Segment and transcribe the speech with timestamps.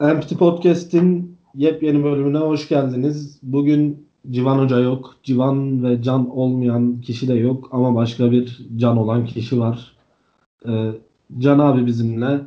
[0.00, 3.38] Empty Podcast'in yepyeni bölümüne hoş geldiniz.
[3.42, 5.16] Bugün Civan Hoca yok.
[5.22, 9.96] Civan ve Can olmayan kişi de yok ama başka bir Can olan kişi var.
[10.68, 10.90] Ee,
[11.38, 12.40] Can abi bizimle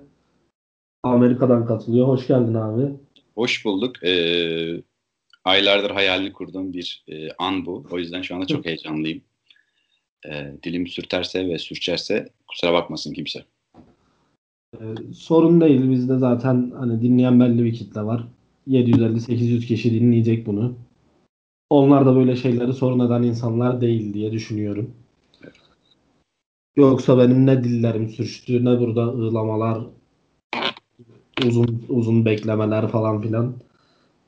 [1.04, 2.08] Amerika'dan katılıyor.
[2.08, 2.92] Hoş geldin abi.
[3.36, 4.04] Hoş bulduk.
[4.04, 4.84] Ee,
[5.44, 7.86] aylardır hayalini kurduğum bir e, an bu.
[7.92, 9.22] O yüzden şu anda çok heyecanlıyım.
[10.26, 13.44] Ee, dilim sürterse ve sürçerse kusura bakmasın kimse.
[14.80, 15.90] Ee, sorun değil.
[15.90, 18.28] Bizde zaten hani dinleyen belli bir kitle var.
[18.68, 20.74] 750-800 kişi dinleyecek bunu.
[21.70, 24.92] Onlar da böyle şeyleri sorun eden insanlar değil diye düşünüyorum.
[26.76, 29.84] Yoksa benim ne dillerim sürçtü ne burada ığlamalar
[31.46, 33.54] uzun uzun beklemeler falan filan.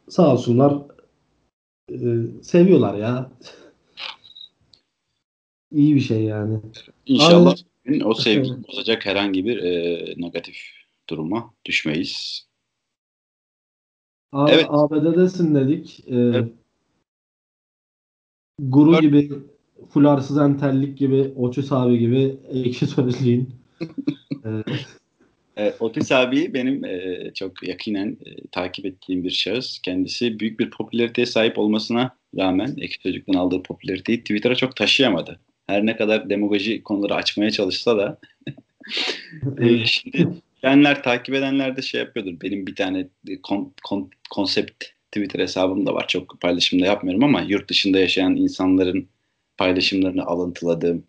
[0.09, 0.77] Sağ olsunlar
[1.91, 1.97] e,
[2.41, 3.31] seviyorlar ya.
[5.71, 6.59] İyi bir şey yani.
[7.05, 7.59] İnşallah Abi,
[8.03, 10.57] o sevgi bozacak herhangi bir e, negatif
[11.09, 12.47] duruma düşmeyiz.
[14.31, 14.65] Abi, evet.
[14.69, 15.99] ABD'desin dedik.
[16.07, 16.51] Ee, evet.
[18.59, 19.31] Guru gibi,
[19.89, 23.49] fularsız entellik gibi, Oçus abi gibi ekşi sözlüğün.
[24.45, 24.63] ee,
[25.57, 29.79] e, Otis abi benim e, çok yakinen e, takip ettiğim bir şahıs.
[29.79, 35.39] Kendisi büyük bir popülariteye sahip olmasına rağmen Ekşi Sözlük'ten aldığı popülariteyi Twitter'a çok taşıyamadı.
[35.67, 38.17] Her ne kadar demagoji konuları açmaya çalışsa da
[39.61, 40.27] e, şimdi
[40.63, 42.41] bilenler, takip edenler de şey yapıyordur.
[42.41, 43.07] Benim bir tane
[43.43, 46.07] kon, kon, konsept Twitter hesabım da var.
[46.07, 49.07] Çok paylaşımda yapmıyorum ama yurt dışında yaşayan insanların
[49.57, 51.03] paylaşımlarını alıntıladığım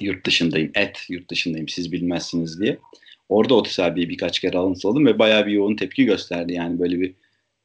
[0.00, 2.78] yurt dışındayım, et yurt dışındayım siz bilmezsiniz diye.
[3.28, 6.52] Orada Otis abiyi birkaç kere alıntıladım ve bayağı bir yoğun tepki gösterdi.
[6.52, 7.14] Yani böyle bir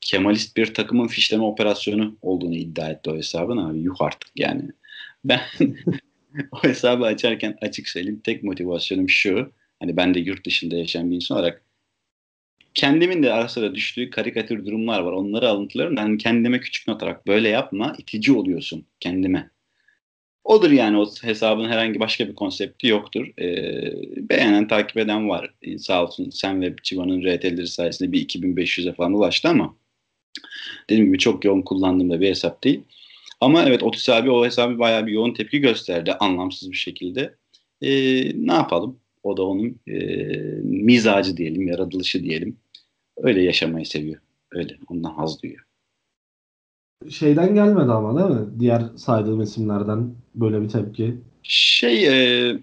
[0.01, 3.79] Kemalist bir takımın fişleme operasyonu olduğunu iddia etti o hesabın abi.
[3.79, 4.69] Yuh artık yani.
[5.23, 5.41] Ben
[6.51, 9.51] o hesabı açarken açık söyleyeyim tek motivasyonum şu.
[9.79, 11.63] Hani ben de yurt dışında yaşayan bir insan olarak
[12.73, 15.11] kendimin de ara sıra düştüğü karikatür durumlar var.
[15.11, 15.97] Onları alıntılarım.
[15.97, 19.49] Yani kendime küçük not olarak böyle yapma itici oluyorsun kendime.
[20.43, 23.27] Odur yani o hesabın herhangi başka bir konsepti yoktur.
[23.39, 25.53] Ee, beğenen, takip eden var.
[25.61, 29.75] Ee, sağ olsun sen ve Çiva'nın RT'leri sayesinde bir 2500'e falan ulaştı ama
[30.89, 32.81] dediğim gibi çok yoğun kullandığım da bir hesap değil.
[33.41, 37.35] Ama evet Otis abi o hesabı bayağı bir yoğun tepki gösterdi anlamsız bir şekilde.
[37.81, 38.99] Ee, ne yapalım?
[39.23, 39.95] O da onun e,
[40.63, 42.57] mizacı diyelim, yaratılışı diyelim.
[43.17, 44.21] Öyle yaşamayı seviyor.
[44.51, 44.77] Öyle.
[44.89, 45.67] Ondan haz duyuyor
[47.09, 48.59] şeyden gelmedi ama değil mi?
[48.59, 51.17] Diğer saydığım isimlerden böyle bir tepki.
[51.43, 52.57] Şey e,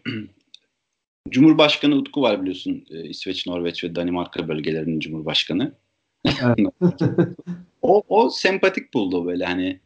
[1.30, 2.84] Cumhurbaşkanı Utku var biliyorsun.
[2.90, 5.74] E, İsveç, Norveç ve Danimarka bölgelerinin Cumhurbaşkanı.
[6.24, 6.58] Evet.
[7.82, 9.80] o, o sempatik buldu böyle hani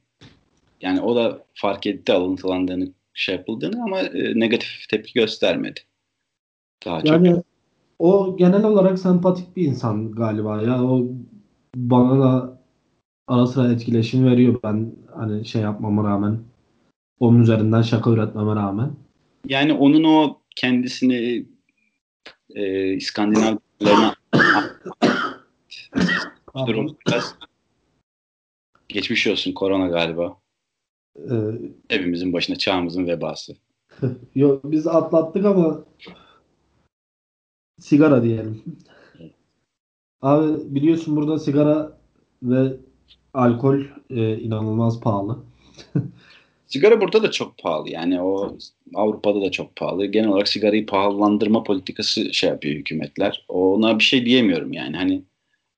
[0.80, 5.80] yani o da fark etti alıntılandığını şey yapıldığını ama e, negatif tepki göstermedi.
[6.86, 7.44] Daha yani çok...
[7.98, 10.84] o genel olarak sempatik bir insan galiba ya.
[10.84, 11.06] O
[11.76, 12.60] bana da
[13.28, 16.38] ara sıra etkileşim veriyor ben hani şey yapmama rağmen.
[17.20, 18.90] Onun üzerinden şaka üretmeme rağmen.
[19.46, 21.46] Yani onun o kendisini
[22.54, 24.14] e, İskandinavlarına
[26.66, 27.34] durum biraz
[28.88, 30.36] geçmiş olsun korona galiba.
[31.30, 31.34] Ee,
[31.88, 33.56] Hepimizin başına çağımızın vebası.
[34.34, 35.84] Yok biz atlattık ama
[37.80, 38.62] sigara diyelim.
[40.22, 41.98] Abi biliyorsun burada sigara
[42.42, 42.76] ve
[43.34, 43.80] alkol
[44.10, 45.38] e, inanılmaz pahalı.
[46.66, 47.90] Sigara burada da çok pahalı.
[47.90, 48.56] Yani o
[48.94, 50.06] Avrupa'da da çok pahalı.
[50.06, 53.44] Genel olarak sigarayı pahalandırma politikası şey yapıyor hükümetler.
[53.48, 54.96] Ona bir şey diyemiyorum yani.
[54.96, 55.22] Hani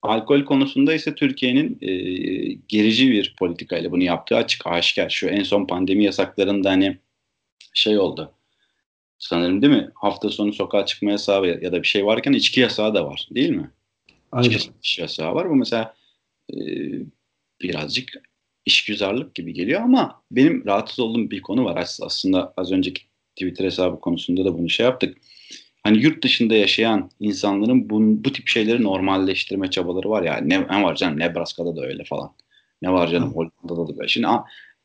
[0.01, 1.91] alkol konusunda ise Türkiye'nin e,
[2.67, 5.09] gerici bir politikayla bunu yaptığı açık aşikar.
[5.09, 6.97] Şu en son pandemi yasaklarında hani
[7.73, 8.31] şey oldu.
[9.19, 9.89] Sanırım değil mi?
[9.95, 13.49] Hafta sonu sokağa çıkma yasağı ya da bir şey varken içki yasağı da var değil
[13.49, 13.71] mi?
[14.31, 14.49] Aynen.
[14.49, 15.49] İçki yasağı var.
[15.49, 15.95] Bu mesela
[16.53, 16.57] e,
[17.61, 18.13] birazcık
[18.65, 21.87] işgüzarlık gibi geliyor ama benim rahatsız olduğum bir konu var.
[22.01, 23.01] Aslında az önceki
[23.35, 25.17] Twitter hesabı konusunda da bunu şey yaptık.
[25.83, 30.37] Hani yurt dışında yaşayan insanların bu, bu tip şeyleri normalleştirme çabaları var ya.
[30.37, 32.33] Ne, ne var canım Nebraska'da da öyle falan.
[32.81, 34.07] Ne var canım Hollanda'da da böyle.
[34.07, 34.27] Şimdi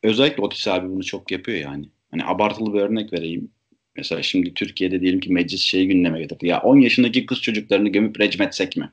[0.02, 1.88] özellikle Otis abi bunu çok yapıyor yani.
[2.10, 3.50] Hani abartılı bir örnek vereyim.
[3.96, 6.46] Mesela şimdi Türkiye'de diyelim ki meclis şeyi gündeme getirdi.
[6.46, 8.92] Ya 10 yaşındaki kız çocuklarını gömüp recmetsek mi?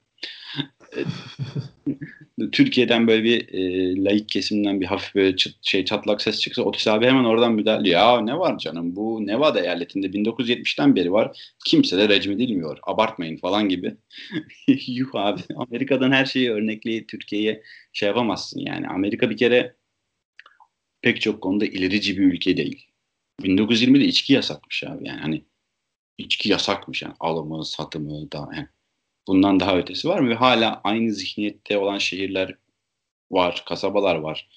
[2.51, 6.88] Türkiye'den böyle bir e, laik kesimden bir hafif böyle çıt, şey çatlak ses çıksa Otis
[6.88, 11.53] abi hemen oradan müdahale Ya ne var canım bu Nevada eyaletinde 1970'ten beri var.
[11.65, 12.77] Kimse de rejim edilmiyor.
[12.83, 13.97] Abartmayın falan gibi.
[14.88, 17.63] Yuh abi Amerika'dan her şeyi örnekleyip Türkiye'ye
[17.94, 18.88] şey yapamazsın yani.
[18.88, 19.75] Amerika bir kere
[21.01, 22.88] pek çok konuda ilerici bir ülke değil.
[23.41, 25.45] 1920'de içki yasakmış abi yani hani
[26.18, 28.68] içki yasakmış yani alımı, satımı da yani
[29.28, 30.30] bundan daha ötesi var mı?
[30.30, 32.56] Ve hala aynı zihniyette olan şehirler
[33.31, 34.50] var, kasabalar var.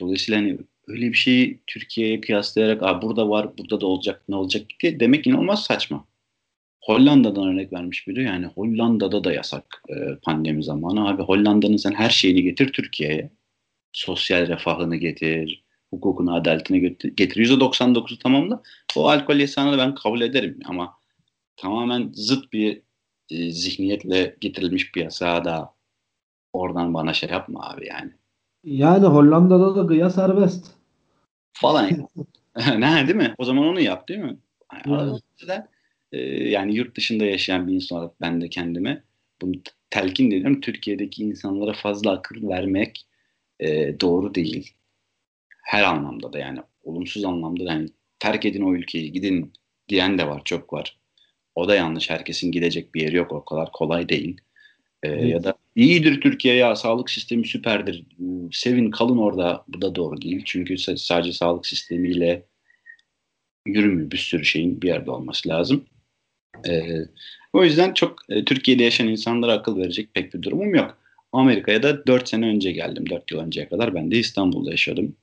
[0.00, 4.66] Dolayısıyla hani öyle bir şeyi Türkiye'ye kıyaslayarak Aa, burada var, burada da olacak, ne olacak
[4.80, 6.06] diye demek inanılmaz saçma.
[6.80, 8.24] Hollanda'dan örnek vermiş biri.
[8.24, 11.08] Yani Hollanda'da da yasak e, pandemi zamanı.
[11.08, 13.30] Abi Hollanda'nın sen her şeyini getir Türkiye'ye.
[13.92, 16.80] Sosyal refahını getir, hukukunu, adaletini
[17.16, 17.46] getir.
[17.46, 18.62] %99'u tamamla.
[18.96, 20.60] O alkol yasağını ben kabul ederim.
[20.64, 20.94] Ama
[21.56, 22.82] tamamen zıt bir
[23.30, 25.74] e, zihniyetle getirilmiş bir yasağa da
[26.52, 28.10] oradan bana şey yapma abi yani.
[28.64, 30.66] Yani Hollanda'da da gıya serbest.
[31.52, 31.90] Falan.
[32.56, 33.34] ne değil mi?
[33.38, 34.36] O zaman onu yap değil mi?
[34.86, 35.20] Yani.
[35.48, 35.62] Yani.
[36.12, 36.18] e,
[36.48, 39.02] yani yurt dışında yaşayan bir insan olarak ben de kendime
[39.42, 39.52] bunu
[39.90, 40.60] telkin ediyorum.
[40.60, 43.06] Türkiye'deki insanlara fazla akıl vermek
[43.60, 44.74] e, doğru değil.
[45.62, 47.88] Her anlamda da yani olumsuz anlamda da yani
[48.18, 49.52] terk edin o ülkeyi gidin
[49.88, 50.99] diyen de var çok var.
[51.60, 52.10] O da yanlış.
[52.10, 53.32] Herkesin gidecek bir yeri yok.
[53.32, 54.40] O kadar kolay değil.
[55.02, 55.30] Ee, evet.
[55.30, 58.04] Ya da iyidir Türkiye ya sağlık sistemi süperdir.
[58.52, 59.64] Sevin kalın orada.
[59.68, 60.42] Bu da doğru değil.
[60.44, 62.42] Çünkü sadece sağlık sistemiyle
[63.66, 64.10] yürümüyor.
[64.10, 65.84] Bir sürü şeyin bir yerde olması lazım.
[66.68, 66.98] Ee,
[67.52, 70.98] o yüzden çok e, Türkiye'de yaşayan insanlara akıl verecek pek bir durumum yok.
[71.32, 73.10] Amerika'ya da 4 sene önce geldim.
[73.10, 75.16] 4 yıl önceye kadar ben de İstanbul'da yaşadım.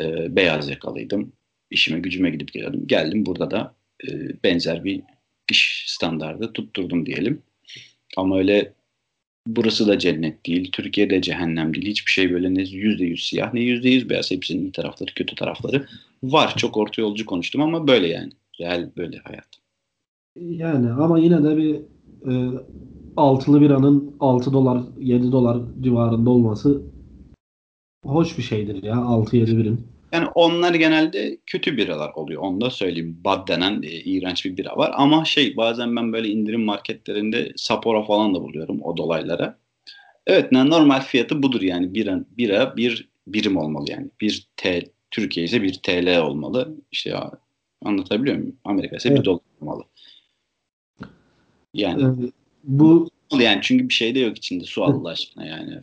[0.00, 1.32] Ee, beyaz yakalıydım.
[1.70, 2.86] İşime gücüme gidip geliyordum.
[2.86, 3.74] Geldim burada da
[4.08, 4.08] e,
[4.44, 5.02] benzer bir
[5.50, 7.42] iş standardı tutturdum diyelim.
[8.16, 8.72] Ama öyle
[9.46, 11.86] burası da cennet değil, Türkiye'de cehennem değil.
[11.86, 14.30] Hiçbir şey böyle ne yüzde yüz siyah ne yüzde yüz beyaz.
[14.30, 15.86] Hepsinin iyi tarafları, kötü tarafları
[16.22, 16.54] var.
[16.56, 18.32] Çok orta yolcu konuştum ama böyle yani.
[18.60, 19.48] Real böyle hayat.
[20.40, 21.74] Yani ama yine de bir
[22.30, 22.60] e,
[23.16, 26.82] altılı biranın 6 dolar 7 dolar civarında olması
[28.04, 29.95] hoş bir şeydir ya 6-7 birim.
[30.16, 32.42] Yani onlar genelde kötü biralar oluyor.
[32.42, 33.20] Onu da söyleyeyim.
[33.24, 34.90] Bad denen e, iğrenç bir bira var.
[34.94, 39.58] Ama şey bazen ben böyle indirim marketlerinde Sapporo falan da buluyorum o dolaylara.
[40.26, 41.94] Evet normal fiyatı budur yani.
[41.94, 44.06] Bira, bira bir birim olmalı yani.
[44.20, 46.76] Bir T, Türkiye ise bir TL olmalı.
[46.92, 47.30] İşte ya,
[47.84, 48.56] anlatabiliyor muyum?
[48.64, 49.18] Amerika ise evet.
[49.18, 49.84] bir dolar olmalı.
[51.74, 52.30] Yani ee,
[52.64, 55.80] bu yani çünkü bir şey de yok içinde su Allah aşkına yani.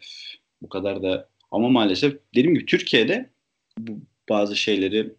[0.62, 3.30] Bu kadar da ama maalesef dediğim gibi Türkiye'de
[3.78, 3.92] bu
[4.30, 5.16] bazı şeyleri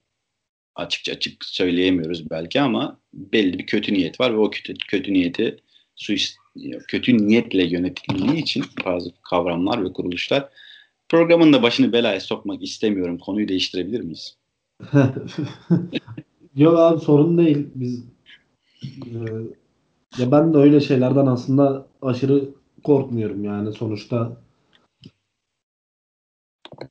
[0.75, 5.57] açıkça açık söyleyemiyoruz belki ama belli bir kötü niyet var ve o kötü, kötü niyeti
[5.97, 6.37] suist,
[6.89, 10.49] kötü niyetle yönetildiği için bazı kavramlar ve kuruluşlar
[11.09, 13.19] programın da başını belaya sokmak istemiyorum.
[13.19, 14.37] Konuyu değiştirebilir miyiz?
[16.57, 17.67] Yok abi sorun değil.
[17.75, 18.05] Biz
[18.83, 19.19] e,
[20.19, 22.49] ya ben de öyle şeylerden aslında aşırı
[22.85, 24.37] korkmuyorum yani sonuçta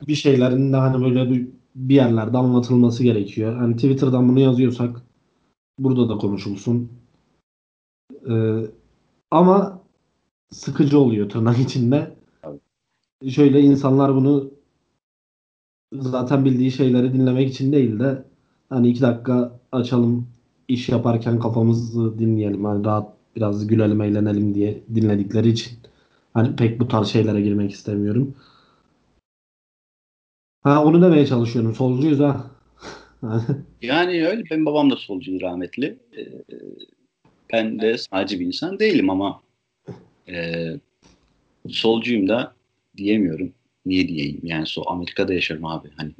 [0.07, 3.55] bir şeylerin de hani böyle bir yerlerde anlatılması gerekiyor.
[3.55, 5.01] Hani Twitter'dan bunu yazıyorsak
[5.79, 6.91] burada da konuşulsun.
[8.29, 8.65] Ee,
[9.31, 9.81] ama
[10.51, 12.15] sıkıcı oluyor tırnak içinde.
[13.29, 14.51] Şöyle insanlar bunu
[15.93, 18.25] zaten bildiği şeyleri dinlemek için değil de
[18.69, 20.27] hani iki dakika açalım
[20.67, 22.65] iş yaparken kafamızı dinleyelim.
[22.65, 25.77] Hani rahat biraz gülelim eğlenelim diye dinledikleri için.
[26.33, 28.35] Hani pek bu tarz şeylere girmek istemiyorum.
[30.63, 31.75] Ha onu demeye çalışıyorum.
[31.75, 32.51] Solcuyuz ha.
[33.81, 34.43] yani öyle.
[34.51, 35.99] Benim babam da solcuydu rahmetli.
[36.17, 36.27] Ee,
[37.53, 39.41] ben de sadece bir insan değilim ama
[40.29, 40.67] e,
[41.69, 42.53] solcuyum da
[42.97, 43.53] diyemiyorum.
[43.85, 44.39] Niye diyeyim?
[44.43, 45.89] Yani so Amerika'da yaşıyorum abi.
[45.97, 46.11] Hani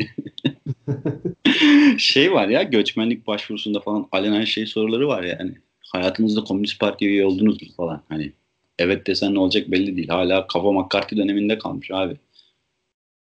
[1.97, 5.57] şey var ya göçmenlik başvurusunda falan alenen şey soruları var yani.
[5.93, 8.01] Hayatınızda Komünist Parti üye oldunuz mu falan.
[8.09, 8.33] Hani
[8.79, 10.07] evet desen ne olacak belli değil.
[10.07, 12.17] Hala kafa McCarthy döneminde kalmış abi.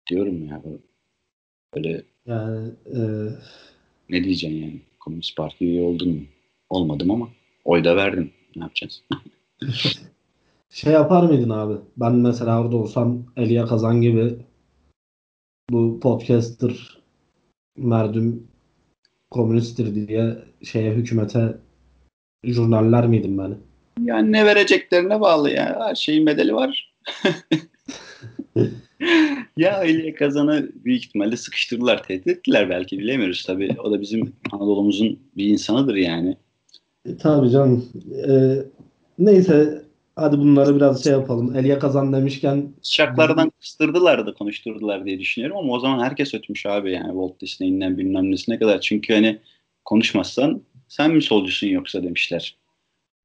[0.10, 0.62] Diyorum ya.
[1.76, 3.00] Böyle yani e...
[4.10, 4.82] ne diyeceksin yani?
[5.00, 6.22] Komünist Parti üye oldun mu?
[6.70, 7.30] Olmadım ama
[7.66, 8.32] oy da verdim.
[8.56, 9.04] Ne yapacağız?
[10.70, 11.74] şey yapar mıydın abi?
[11.98, 14.36] Ben mesela orada olsam Elia Kazan gibi
[15.70, 17.00] bu podcaster
[17.78, 18.48] merdüm
[19.32, 21.58] komünisttir diye şeye hükümete
[22.44, 23.58] jurnaller miydim ben?
[24.04, 25.80] Yani ne vereceklerine bağlı ya.
[25.80, 26.94] Her şeyin bedeli var.
[29.58, 33.75] ya öyle kazanı büyük ihtimalle sıkıştırdılar, tehdit ettiler belki bilemiyoruz tabii.
[33.84, 36.38] O da bizim Anadolu'muzun bir insanıdır yani.
[37.06, 37.89] E, tabii canım.
[38.28, 38.32] E,
[39.20, 39.84] neyse
[40.16, 41.56] hadi bunları biraz şey yapalım.
[41.56, 46.92] Elia kazan demişken şaklardan kıstırdılar da konuşturdular diye düşünüyorum ama o zaman herkes ötmüş abi
[46.92, 48.82] yani Walt Disney'inden bilmem nesine kadar.
[48.82, 49.39] Çünkü hani
[49.86, 52.58] konuşmazsan sen mi solcusun yoksa demişler.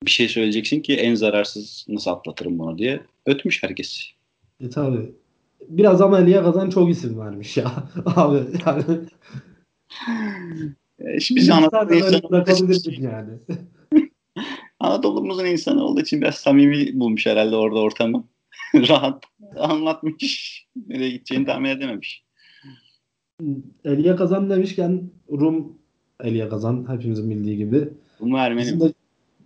[0.05, 4.11] Bir şey söyleyeceksin ki en zararsız nasıl atlatırım bunu diye ötmüş herkes.
[4.61, 5.15] E tabi.
[5.69, 7.73] Biraz ama Elia Kazan çok isim vermiş ya.
[8.07, 8.85] Abi yani.
[10.99, 13.31] E, şimdi biz Anadolu insanı yani.
[14.81, 18.25] Anadolu'muzun insanı olduğu için biraz samimi bulmuş herhalde orada ortamı.
[18.75, 19.25] Rahat
[19.57, 20.65] anlatmış.
[20.89, 22.25] Nereye gideceğini tahmin edememiş.
[23.85, 25.79] Elia Kazan demişken Rum
[26.21, 27.89] Elia Kazan hepimizin bildiği gibi.
[28.21, 28.93] Rum Ermeni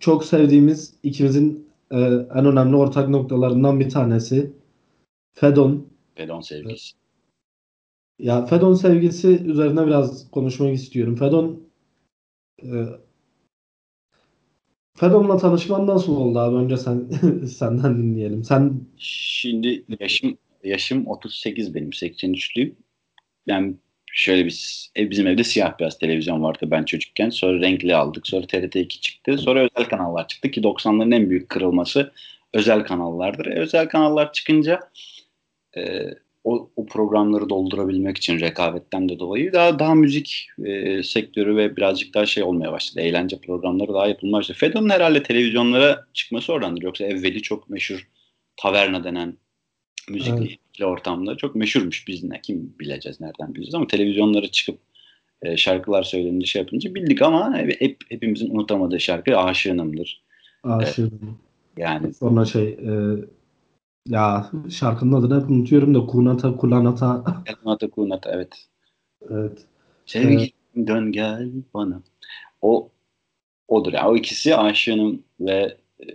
[0.01, 1.97] çok sevdiğimiz ikimizin e,
[2.35, 4.53] en önemli ortak noktalarından bir tanesi.
[5.35, 5.88] Fedon.
[6.19, 6.97] Fedon sevgisi.
[8.19, 11.17] Ya Fedon sevgisi üzerine biraz konuşmak istiyorum.
[11.17, 11.69] Fedon
[12.63, 12.69] e,
[14.97, 16.57] Fedon'la tanışman nasıl oldu abi?
[16.57, 17.09] Önce sen
[17.47, 18.45] senden dinleyelim.
[18.45, 22.75] Sen Şimdi yaşım yaşım 38 benim 83'lüyüm.
[23.49, 23.79] Ben
[24.13, 27.31] şöyle bir ev bizim evde siyah beyaz televizyon vardı ben çocukken.
[27.31, 28.27] Sonra renkli aldık.
[28.27, 29.39] Sonra TRT 2 çıktı.
[29.39, 32.13] Sonra özel kanallar çıktı ki 90'ların en büyük kırılması
[32.55, 33.47] özel kanallardır.
[33.47, 34.81] E, özel kanallar çıkınca
[35.77, 41.77] e, o, o programları doldurabilmek için rekabetten de dolayı daha daha müzik e, sektörü ve
[41.77, 43.01] birazcık daha şey olmaya başladı.
[43.01, 44.59] Eğlence programları daha yapılmaya başladı.
[44.59, 46.83] Fedon'un herhalde televizyonlara çıkması oradandır.
[46.83, 48.09] Yoksa evveli çok meşhur
[48.57, 49.37] taverna denen
[50.11, 50.89] müzikli evet.
[50.89, 52.09] ortamda çok meşhurmuş.
[52.09, 54.79] Biz ne kim bileceğiz nereden bileceğiz ama televizyonlara çıkıp
[55.43, 60.23] e, şarkılar söylenince şey yapınca bildik ama hep, hepimizin unutamadığı şarkı Aşığınım'dır.
[60.63, 61.39] Aşığınım.
[61.77, 62.93] E, yani sonra şey e,
[64.09, 67.25] ya şarkının adını hep unutuyorum da Kunata Kulanata.
[67.63, 68.69] Kunata Kunata evet.
[69.31, 69.67] Evet.
[70.07, 72.03] Sevgilim ee, dön gel bana.
[72.63, 72.91] O
[73.69, 73.93] odur.
[73.93, 76.07] Yani o ikisi Aşığınım ve e,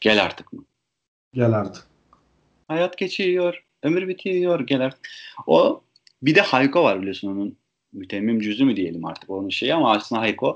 [0.00, 0.64] Gel artık mı?
[1.32, 1.86] Gel artık.
[2.68, 5.08] Hayat geçiyor, ömür bitiyor, gel artık.
[5.46, 5.82] O
[6.22, 7.56] bir de Hayko var biliyorsun onun
[7.92, 10.54] mütemmim cüzü mü diyelim artık onun şeyi ama aslında Hayko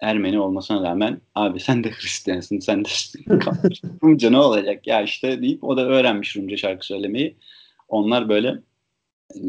[0.00, 2.88] Ermeni olmasına rağmen abi sen de Hristiyansın sen de
[4.02, 7.36] Rumca ne olacak ya işte deyip o da öğrenmiş Rumca şarkı söylemeyi.
[7.88, 8.48] Onlar böyle
[9.34, 9.40] e,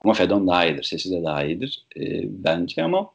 [0.00, 0.82] ama Fedon daha iyidir.
[0.82, 3.10] Sesi de daha iyidir e, bence ama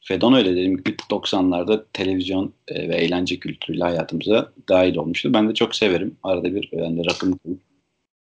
[0.00, 0.76] Fedon öyle dedim
[1.10, 5.34] 90'larda televizyon e, ve eğlence kültürüyle hayatımıza dahil olmuştu.
[5.34, 6.16] Ben de çok severim.
[6.22, 7.40] Arada bir ben de rakım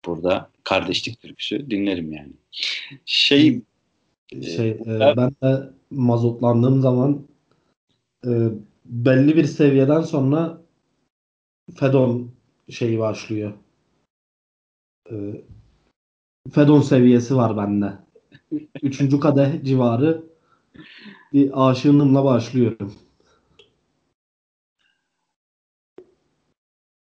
[0.06, 2.32] burada kardeşlik türküsü dinlerim yani.
[3.04, 3.60] Şey
[4.56, 7.22] şey e, ben de mazotlandığım zaman
[8.26, 8.30] e,
[8.84, 10.62] belli bir seviyeden sonra
[11.74, 12.32] Fedon
[12.70, 13.52] şeyi başlıyor.
[15.10, 15.14] E,
[16.52, 17.92] Fedon seviyesi var bende.
[18.82, 20.24] Üçüncü kadeh civarı
[21.32, 22.94] bir aşığınımla başlıyorum.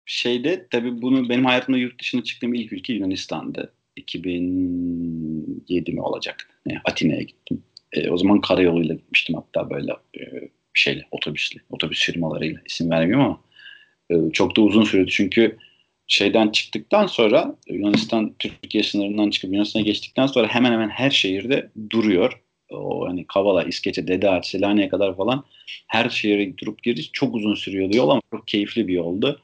[0.05, 3.73] Şeyde tabii bunu benim hayatımda yurt dışına çıktığım ilk ülke Yunanistan'dı.
[3.95, 6.61] 2007 mi olacak?
[6.85, 7.63] Atina'ya gittim.
[7.91, 13.41] E, o zaman karayoluyla gitmiştim hatta böyle e, şeyle otobüsle, otobüs firmalarıyla isim vermiyorum ama
[14.09, 15.57] e, çok da uzun sürdü çünkü
[16.07, 22.41] şeyden çıktıktan sonra Yunanistan Türkiye sınırından çıkıp Yunanistan'a geçtikten sonra hemen hemen her şehirde duruyor
[22.69, 25.45] o hani Kavala, İskeçe, Dede Ağaç, Selanik'e kadar falan
[25.87, 27.09] her şehire durup girdik.
[27.13, 29.41] Çok uzun sürüyordu yol ama çok keyifli bir yoldu.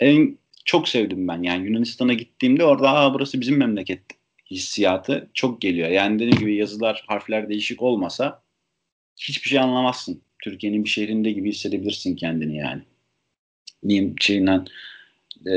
[0.00, 1.42] En çok sevdim ben.
[1.42, 4.02] Yani Yunanistan'a gittiğimde orada Aa, burası bizim memleket
[4.50, 5.88] hissiyatı çok geliyor.
[5.88, 8.42] Yani dediğim gibi yazılar, harfler değişik olmasa
[9.16, 10.22] hiçbir şey anlamazsın.
[10.42, 12.82] Türkiye'nin bir şehrinde gibi hissedebilirsin kendini yani.
[13.82, 14.66] Neyim şeyinden
[15.46, 15.52] e,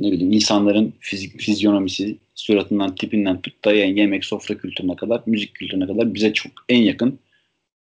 [0.00, 6.14] ne bileyim insanların fizik fizyonomisi, suratından, tipinden tut yemek, sofra kültürüne kadar, müzik kültürüne kadar
[6.14, 7.18] bize çok en yakın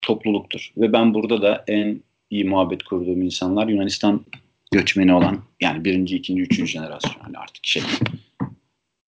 [0.02, 0.74] topluluktur.
[0.78, 2.00] Ve ben burada da en
[2.30, 4.26] iyi muhabbet kurduğum insanlar Yunanistan
[4.72, 7.84] göçmeni olan yani birinci, ikinci, üçüncü jenerasyon yani artık şey.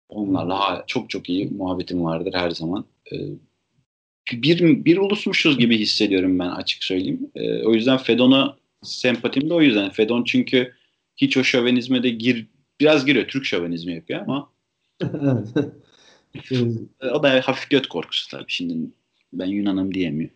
[0.09, 2.85] Onlarla çok çok iyi muhabbetim vardır her zaman.
[3.11, 3.15] Ee,
[4.31, 7.31] bir, bir ulusmuşuz gibi hissediyorum ben açık söyleyeyim.
[7.35, 9.89] Ee, o yüzden Fedon'a sempatim de o yüzden.
[9.89, 10.73] Fedon çünkü
[11.17, 12.47] hiç o şövenizme de gir,
[12.79, 13.27] biraz giriyor.
[13.27, 14.49] Türk şövenizmi yapıyor ama
[17.13, 18.45] o da hafif göt korkusu tabii.
[18.47, 18.89] Şimdi
[19.33, 20.29] ben Yunan'ım diyemiyor.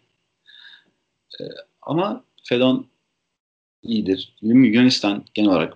[1.42, 1.44] Ee,
[1.82, 2.88] ama Fedon
[3.84, 4.36] iyidir.
[4.42, 5.74] Yunanistan genel olarak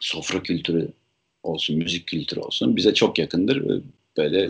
[0.00, 0.88] sofra kültürü
[1.42, 3.82] olsun, müzik kültürü olsun bize çok yakındır.
[4.16, 4.48] Böyle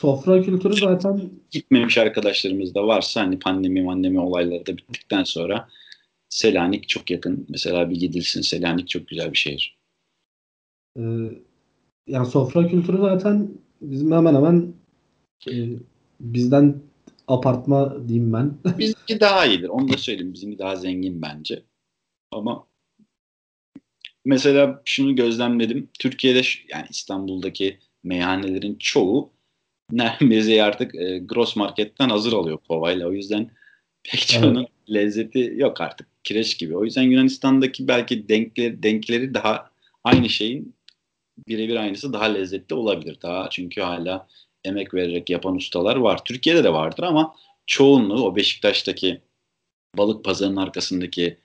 [0.00, 5.68] sofra kültürü zaten gitmemiş arkadaşlarımız da varsa hani pandemi pandemi olayları da bittikten sonra
[6.28, 7.46] Selanik çok yakın.
[7.48, 9.78] Mesela bir gidilsin Selanik çok güzel bir şehir.
[10.98, 11.02] Ee,
[12.06, 13.48] yani sofra kültürü zaten
[13.80, 14.74] bizim hemen hemen
[15.50, 15.52] e,
[16.20, 16.82] bizden
[17.28, 18.58] apartma diyeyim ben.
[18.78, 19.68] Bizimki daha iyidir.
[19.68, 20.34] Onu da söyleyeyim.
[20.34, 21.62] Bizimki daha zengin bence.
[22.30, 22.66] Ama
[24.24, 25.88] mesela şunu gözlemledim.
[25.98, 29.35] Türkiye'de yani İstanbul'daki meyhanelerin çoğu
[29.92, 33.08] neredeyse artık e, gross marketten hazır alıyor kovayla.
[33.08, 33.50] O yüzden
[34.02, 34.70] pek çoğunun evet.
[34.90, 36.06] lezzeti yok artık.
[36.24, 36.76] Kireç gibi.
[36.76, 39.70] O yüzden Yunanistan'daki belki denkleri, denkleri daha
[40.04, 40.74] aynı şeyin
[41.48, 43.18] birebir aynısı daha lezzetli olabilir.
[43.22, 44.28] Daha çünkü hala
[44.64, 46.24] emek vererek yapan ustalar var.
[46.24, 47.34] Türkiye'de de vardır ama
[47.66, 49.20] çoğunluğu o Beşiktaş'taki
[49.96, 51.38] balık pazarının arkasındaki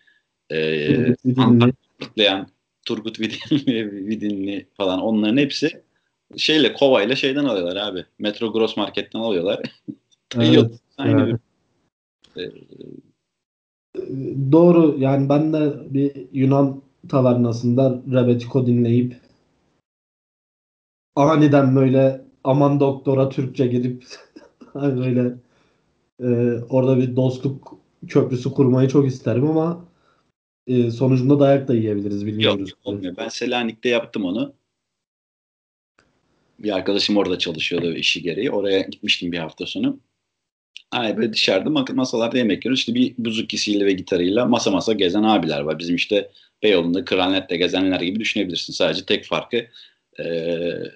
[0.52, 2.48] e, patlayan
[2.86, 5.82] Turgut Vidinli, Vidinli falan onların hepsi
[6.38, 8.06] şeyle kovayla şeyden alıyorlar abi.
[8.20, 9.62] Metro Gross Market'ten alıyorlar.
[10.36, 11.40] Evet, Aynı evet.
[12.36, 12.52] bir e,
[14.52, 19.16] Doğru yani ben de bir Yunan tavernasında Rebetiko dinleyip
[21.16, 24.06] aniden böyle aman doktora Türkçe girip
[24.74, 25.34] hani böyle
[26.20, 29.86] e, orada bir dostluk köprüsü kurmayı çok isterim ama
[30.68, 32.74] e, sonucunda dayak da yiyebiliriz yok bilmiyoruz.
[32.84, 33.18] olmuyor.
[33.18, 34.54] Ben Selanik'te yaptım onu.
[36.64, 38.52] Bir arkadaşım orada çalışıyordu işi gereği.
[38.52, 40.00] Oraya gitmiştim bir hafta sonu.
[40.92, 42.80] Ay böyle dışarıda masalarda yemek yiyoruz.
[42.80, 45.80] İşte bir buzukisiyle ve gitarıyla masa masa gezen abiler var.
[45.80, 46.30] Bizim işte
[46.64, 48.74] Beyoğlu'nda klarnetle gezenler gibi düşünebilirsin.
[48.74, 49.68] Sadece tek farkı
[50.20, 50.26] e,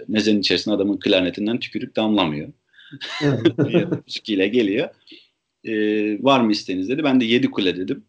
[0.07, 2.53] mezenin içerisinde adamın klarnetinden tükürük damlamıyor.
[4.07, 4.89] Buzukiyle geliyor.
[5.63, 5.73] E,
[6.23, 7.03] var mı isteğiniz dedi.
[7.03, 8.05] Ben de yedi kule dedim.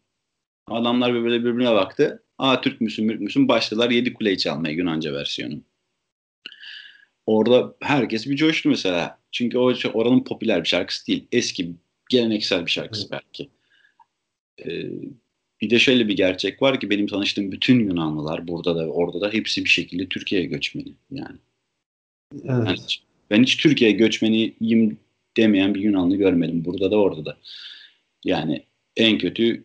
[0.67, 2.23] Adamlar böyle birbirine baktı.
[2.39, 3.49] Aa Türk müsün, Mürk müsün?
[3.49, 5.63] Başladılar yedi kuleyi çalmaya Yunanca versiyonu.
[7.27, 9.19] Orada herkes bir coştu mesela.
[9.33, 11.27] Çünkü o oranın popüler bir şarkısı değil.
[11.33, 11.73] Eski,
[12.09, 13.49] geleneksel bir şarkısı belki.
[14.65, 14.91] Ee,
[15.61, 19.33] bir de şöyle bir gerçek var ki benim tanıştığım bütün Yunanlılar burada da orada da
[19.33, 20.93] hepsi bir şekilde Türkiye'ye göçmeni.
[21.11, 21.37] Yani
[22.33, 22.79] ben Evet.
[22.79, 24.99] hiç, ben hiç Türkiye göçmeniyim
[25.37, 26.65] demeyen bir Yunanlı görmedim.
[26.65, 27.39] Burada da orada da.
[28.25, 28.63] Yani
[28.97, 29.65] en kötü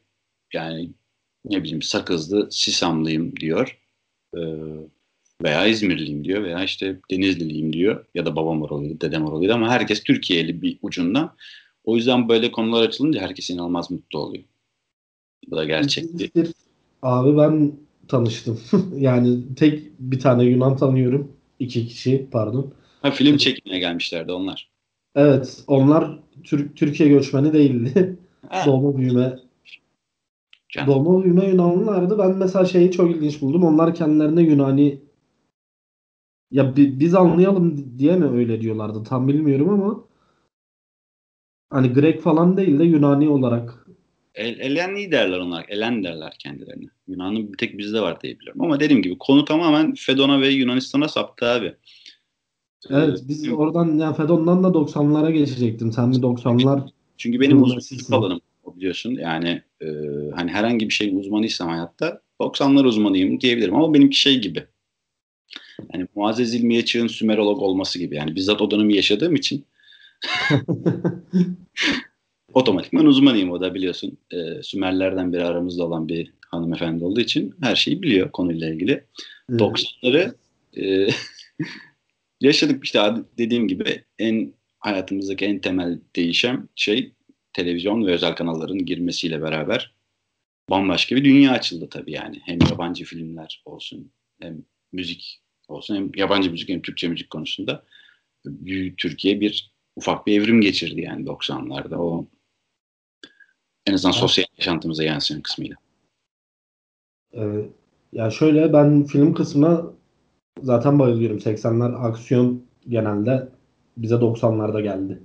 [0.53, 0.89] yani
[1.46, 3.80] ne bileyim Sakızlı, Sisamlıyım diyor.
[4.38, 4.39] Ee,
[5.43, 10.03] veya İzmirliyim diyor veya işte Denizliliyim diyor ya da babam oralıydı, dedem oralıydı ama herkes
[10.03, 11.36] Türkiye'li bir ucundan.
[11.83, 14.43] O yüzden böyle konular açılınca herkes inanılmaz mutlu oluyor.
[15.48, 16.31] Bu da gerçekti.
[17.01, 17.71] Abi ben
[18.07, 18.60] tanıştım.
[18.98, 21.31] Yani tek bir tane Yunan tanıyorum.
[21.60, 22.74] İki kişi pardon.
[23.01, 24.69] Ha, film çekimine gelmişlerdi onlar.
[25.15, 28.17] Evet onlar Türk Türkiye göçmeni değildi.
[28.50, 29.39] Ha, Doğma büyüme
[30.69, 30.88] canım.
[30.93, 32.17] doğma büyüme Yunanlılardı.
[32.17, 33.63] Ben mesela şeyi çok ilginç buldum.
[33.63, 35.00] Onlar kendilerine Yunani
[36.51, 40.04] ya bi- biz anlayalım diye mi öyle diyorlardı tam bilmiyorum ama
[41.69, 43.88] hani Grek falan değil de Yunani olarak
[44.36, 45.65] El, Elenli derler onlar.
[45.69, 46.86] Elen derler kendilerine.
[47.08, 48.62] Yunan'ın bir tek bizde var diye biliyorum.
[48.62, 51.75] Ama dediğim gibi konu tamamen Fedon'a ve Yunanistan'a saptı abi.
[52.89, 55.91] Evet biz oradan yani Fedon'dan da 90'lara geçecektim.
[55.91, 59.12] Sen bir 90'lar Çünkü benim uzmanlık alanım o biliyorsun.
[59.12, 59.88] Yani e,
[60.36, 63.75] hani herhangi bir şeyin uzmanıysam hayatta 90'lar uzmanıyım diyebilirim.
[63.75, 64.67] Ama benimki şey gibi.
[65.93, 68.15] Yani Muazzez İlmiye Çığ'ın Sümerolog olması gibi.
[68.15, 69.65] Yani bizzat o dönemi yaşadığım için
[72.53, 74.17] otomatikman uzmanıyım o da biliyorsun.
[74.31, 78.91] E, Sümerlerden biri aramızda olan bir hanımefendi olduğu için her şeyi biliyor konuyla ilgili.
[79.49, 80.34] Ee, 90'ları
[80.77, 81.07] e,
[82.41, 87.13] yaşadık işte dediğim gibi en hayatımızdaki en temel değişen şey
[87.53, 89.93] televizyon ve özel kanalların girmesiyle beraber
[90.69, 92.41] bambaşka bir dünya açıldı tabii yani.
[92.45, 95.40] Hem yabancı filmler olsun hem müzik
[95.71, 97.84] olsun hem yabancı müzik hem Türkçe müzik konusunda
[98.45, 102.25] büyük Türkiye bir ufak bir evrim geçirdi yani 90'larda o
[103.86, 104.21] en azından Evet.
[104.21, 105.75] sosyal yaşantımıza yansıyan kısmıyla.
[107.34, 107.65] Ee,
[108.13, 109.84] ya şöyle ben film kısmına
[110.62, 111.38] zaten bayılıyorum.
[111.38, 113.49] 80'ler aksiyon genelde
[113.97, 115.19] bize 90'larda geldi.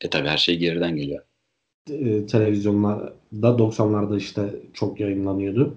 [0.00, 1.24] E tabii her şey geriden geliyor.
[1.90, 5.74] Ee, televizyonlarda 90'larda işte çok yayınlanıyordu.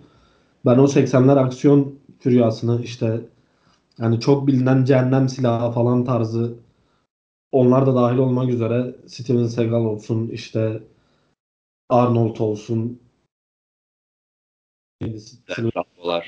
[0.66, 3.22] Ben o 80'ler aksiyon füryasını işte
[3.98, 6.60] yani çok bilinen Cehennem Silahı falan tarzı
[7.52, 10.84] onlar da dahil olmak üzere Steven Seagal olsun işte
[11.90, 13.02] Arnold olsun
[15.50, 16.28] Rambolar,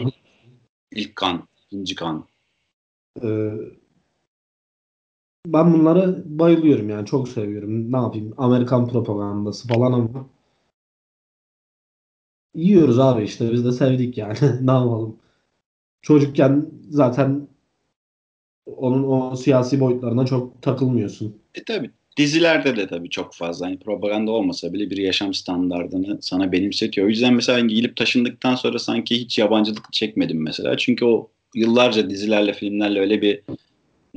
[0.91, 2.28] ilk kan, ikinci kan.
[3.23, 3.54] Ee,
[5.45, 7.91] ben bunlara bayılıyorum yani çok seviyorum.
[7.91, 8.34] Ne yapayım?
[8.38, 10.30] Amerikan propagandası falan ama
[12.56, 14.38] yiyoruz abi işte biz de sevdik yani.
[14.62, 15.19] Ne yapalım?
[16.02, 17.47] Çocukken zaten
[18.65, 21.38] onun o siyasi boyutlarına çok takılmıyorsun.
[21.56, 26.52] E tabii dizilerde de tabii çok fazla hani propaganda olmasa bile bir yaşam standardını sana
[26.52, 27.08] benimsetiyor.
[27.08, 30.78] O yüzden mesela giyilip taşındıktan sonra sanki hiç yabancılık çekmedim mesela.
[30.78, 33.41] Çünkü o yıllarca dizilerle filmlerle öyle bir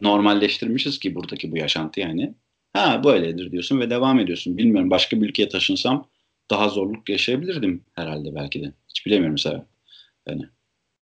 [0.02, 2.34] normalleştirmişiz ki buradaki bu yaşantı yani.
[2.72, 4.58] Ha böyledir diyorsun ve devam ediyorsun.
[4.58, 6.08] Bilmiyorum başka bir ülkeye taşınsam
[6.50, 8.72] daha zorluk yaşayabilirdim herhalde belki de.
[8.88, 9.66] Hiç bilemiyorum mesela.
[10.28, 10.42] Yani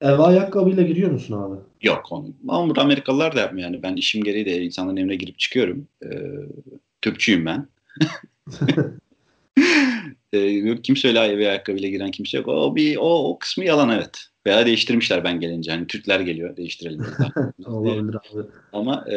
[0.00, 1.56] Eve ayakkabıyla giriyor musun abi?
[1.82, 2.34] yok onu.
[2.48, 3.82] Ama burada Amerikalılar da yapmıyor yani.
[3.82, 5.88] Ben işim gereği de insanların evine girip çıkıyorum.
[6.02, 6.08] Ee,
[7.02, 7.68] Türkçüyüm ben.
[10.32, 12.48] Ee, kimse öyle eve ayakkabıyla giren kimse yok.
[12.48, 14.18] O bir o, o kısmı yalan evet.
[14.46, 15.70] Veya değiştirmişler ben gelince.
[15.70, 17.06] Hani Türkler geliyor değiştirelim.
[17.66, 18.46] Olabilir abi.
[18.72, 19.16] Ama e,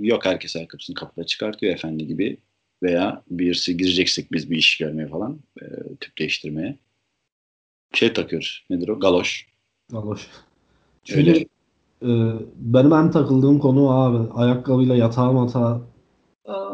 [0.00, 2.36] yok herkes ayakkabısını kapıda çıkartıyor efendi gibi.
[2.82, 5.64] veya birisi gireceksek biz bir iş görmeye falan e,
[6.00, 6.76] tüp değiştirmeye
[7.94, 8.64] şey takıyoruz.
[8.70, 9.00] Nedir o?
[9.00, 9.46] Galoş.
[9.90, 10.30] Galoş.
[11.04, 11.40] Çünkü Öyle.
[12.02, 15.80] e, benim en takıldığım konu abi ayakkabıyla yatağa matağa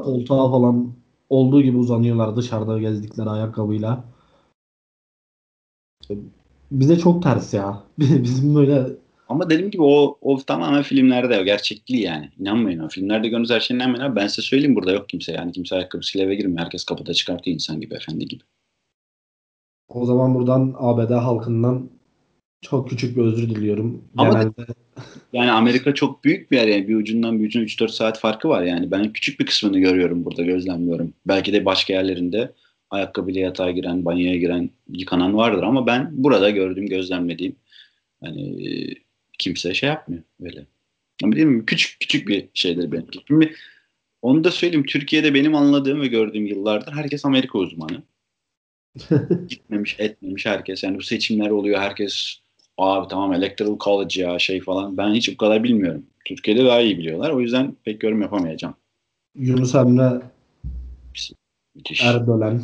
[0.03, 0.93] koltuğa falan
[1.29, 4.05] olduğu gibi uzanıyorlar dışarıda gezdikleri ayakkabıyla.
[6.71, 7.83] Bize çok ters ya.
[7.99, 8.87] Bizim böyle
[9.29, 12.31] ama dediğim gibi o, o tamamen filmlerde o gerçekliği yani.
[12.39, 14.17] İnanmayın o filmlerde gördüğünüz her şeyin inanmayın.
[14.17, 15.53] Ben size söyleyeyim burada yok kimse yani.
[15.53, 16.59] Kimse ayakkabısıyla eve girmiyor.
[16.59, 18.43] Herkes kapıda çıkartıyor insan gibi, efendi gibi.
[19.89, 21.91] O zaman buradan ABD halkından
[22.61, 24.05] çok küçük bir özür diliyorum.
[24.17, 24.67] Ama Genelde...
[25.33, 28.63] yani Amerika çok büyük bir yer yani bir ucundan bir ucuna 3-4 saat farkı var
[28.63, 28.91] yani.
[28.91, 31.13] Ben küçük bir kısmını görüyorum burada gözlemliyorum.
[31.27, 32.53] Belki de başka yerlerinde
[32.91, 37.57] ayakkabıyla yatağa giren, banyoya giren, yıkanan vardır ama ben burada gördüğüm, gözlemlediğim
[38.25, 38.57] hani
[39.39, 40.67] kimse şey yapmıyor böyle.
[41.25, 41.67] Ama değil mi?
[41.67, 43.21] Küçük küçük bir şeydir benimki.
[43.29, 43.55] Şimdi
[44.23, 44.87] onu da söyleyeyim.
[44.87, 48.03] Türkiye'de benim anladığım ve gördüğüm yıllardır herkes Amerika uzmanı.
[49.49, 50.83] Gitmemiş etmemiş herkes.
[50.83, 51.81] Yani bu seçimler oluyor.
[51.81, 52.41] Herkes
[52.79, 54.97] abi tamam electoral college ya şey falan.
[54.97, 56.07] Ben hiç bu kadar bilmiyorum.
[56.25, 57.31] Türkiye'de daha iyi biliyorlar.
[57.31, 58.75] O yüzden pek yorum yapamayacağım.
[59.35, 60.21] Yunus Emre
[61.75, 62.03] Müthiş.
[62.03, 62.63] Erdoğan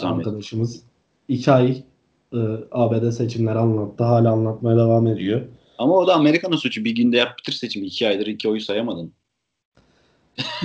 [0.00, 0.82] arkadaşımız
[1.28, 1.82] iki ay
[2.32, 2.38] e,
[2.70, 4.04] ABD seçimleri anlattı.
[4.04, 5.42] Hala anlatmaya devam ediyor.
[5.78, 6.84] Ama o da Amerika'nın suçu.
[6.84, 7.86] Bir günde yap bitir seçimi.
[7.86, 9.12] iki aydır iki oyu sayamadın.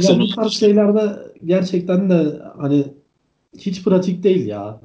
[0.02, 2.86] ya bu tarz şeylerde gerçekten de hani
[3.58, 4.82] hiç pratik değil ya.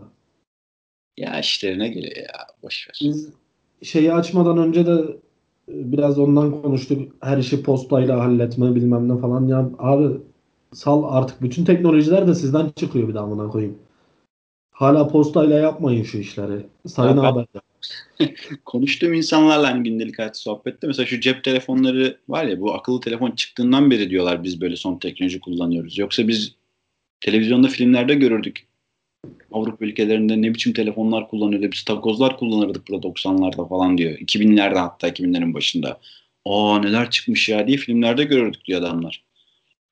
[1.16, 2.46] Ya işlerine geliyor ya.
[2.62, 2.98] Boş ver.
[3.03, 3.29] Biz
[3.85, 4.92] şeyi açmadan önce de
[5.68, 7.14] e, biraz ondan konuştuk.
[7.20, 9.49] Her işi postayla halletme bilmem ne falan.
[9.49, 10.16] Ya abi
[10.73, 13.79] sal artık bütün teknolojiler de sizden çıkıyor bir daha buna koyayım.
[14.70, 16.66] Hala postayla yapmayın şu işleri.
[16.87, 17.47] Sayın abi.
[18.64, 23.31] konuştuğum insanlarla hani gündelik hayat sohbette mesela şu cep telefonları var ya bu akıllı telefon
[23.31, 25.99] çıktığından beri diyorlar biz böyle son teknoloji kullanıyoruz.
[25.99, 26.55] Yoksa biz
[27.20, 28.66] televizyonda filmlerde görürdük.
[29.53, 31.73] Avrupa ülkelerinde ne biçim telefonlar kullanıyordu.
[31.73, 34.19] Biz takozlar kullanırdık burada 90'larda falan diyor.
[34.19, 36.01] 2000'lerde hatta 2000'lerin başında.
[36.45, 39.25] Aa neler çıkmış ya diye filmlerde görürdük diyor adamlar.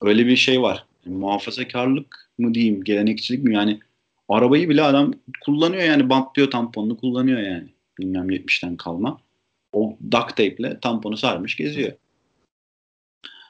[0.00, 0.84] Öyle bir şey var.
[1.06, 3.80] Yani muhafazakarlık mı diyeyim, gelenekçilik mi yani
[4.28, 7.68] arabayı bile adam kullanıyor yani bantlıyor tamponunu kullanıyor yani.
[7.98, 9.20] Bilmem 70'ten kalma.
[9.72, 11.92] O duct tape ile tamponu sarmış geziyor.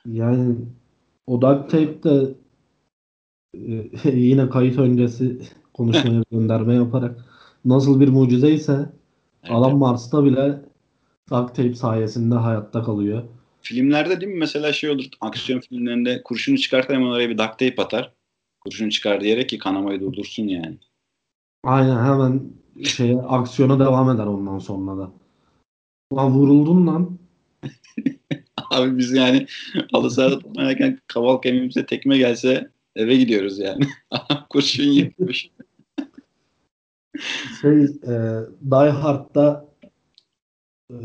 [0.06, 0.56] Yani
[1.26, 2.34] o duct tape de
[3.54, 5.38] e, yine kayıt öncesi
[5.74, 7.24] konuşmaya gönderme yaparak
[7.64, 8.72] nasıl bir mucize ise
[9.42, 10.60] evet, adam Mars'ta bile
[11.30, 13.22] duct tape sayesinde hayatta kalıyor.
[13.60, 17.82] Filmlerde değil mi mesela şey olur aksiyon filmlerinde kurşunu çıkartan hemen oraya bir duct tape
[17.82, 18.12] atar.
[18.60, 20.78] Kurşunu çıkar diyerek ki kanamayı durdursun yani.
[21.64, 22.42] Aynen hemen
[22.84, 25.10] şeye aksiyona devam eder ondan sonra da.
[26.12, 27.18] Lan vuruldun lan.
[28.70, 29.46] Abi biz yani
[29.92, 33.84] halı sahada oynarken kaval kemiğimize tekme gelse eve gidiyoruz yani.
[34.50, 35.50] Kurşun yıkmış.
[37.62, 38.14] Şey e,
[38.70, 39.68] Die Hard'da
[40.90, 40.96] e,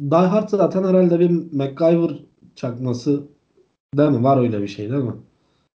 [0.00, 2.10] Die Hard zaten herhalde bir MacGyver
[2.56, 3.24] çakması
[3.96, 4.24] değil mi?
[4.24, 5.14] Var öyle bir şey değil mi?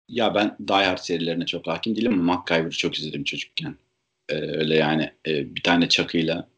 [0.08, 3.76] Ya ben Die Hard serilerine çok hakim değilim ama MacGyver'ı çok izledim çocukken.
[4.28, 6.48] Ee, öyle yani e, bir tane çakıyla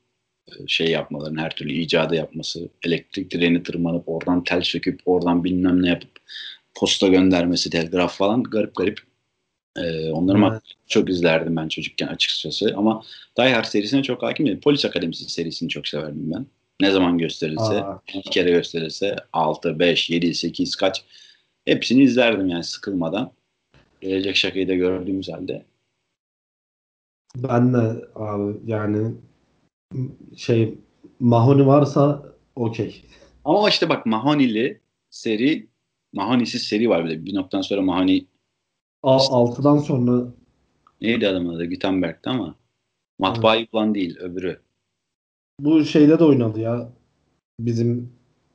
[0.48, 5.82] e, şey yapmaların her türlü icadı yapması, elektrik direğini tırmanıp oradan tel söküp oradan bilmem
[5.82, 6.10] ne yapıp
[6.74, 9.05] posta göndermesi, telgraf falan garip garip.
[9.76, 10.62] Ee, onları evet.
[10.86, 13.02] çok izlerdim ben çocukken açıkçası ama
[13.38, 14.60] Die Hard serisine çok hakim değilim.
[14.60, 16.46] Polis Akademisi serisini çok severdim ben.
[16.80, 18.02] Ne zaman gösterilse, Aa.
[18.14, 21.04] iki kere gösterilse 6, 5, 7, 8 kaç
[21.64, 23.30] hepsini izlerdim yani sıkılmadan.
[24.00, 25.64] Gelecek şakayı da gördüğümüz halde.
[27.36, 29.14] Ben de abi yani
[30.36, 30.74] şey
[31.20, 32.22] Mahoni varsa
[32.56, 33.02] okey.
[33.44, 35.66] Ama işte bak Mahoni'li seri
[36.12, 37.24] Mahoni'siz seri var bir de.
[37.24, 38.26] Bir noktadan sonra Mahoni
[39.06, 40.32] A- 6'dan sonra
[41.00, 41.66] neydi adamın adı?
[41.66, 42.54] Gutenberg'ti ama
[43.18, 43.70] matbaayı evet.
[43.70, 44.60] falan değil öbürü.
[45.60, 46.92] Bu şeyde de oynadı ya.
[47.60, 48.12] Bizim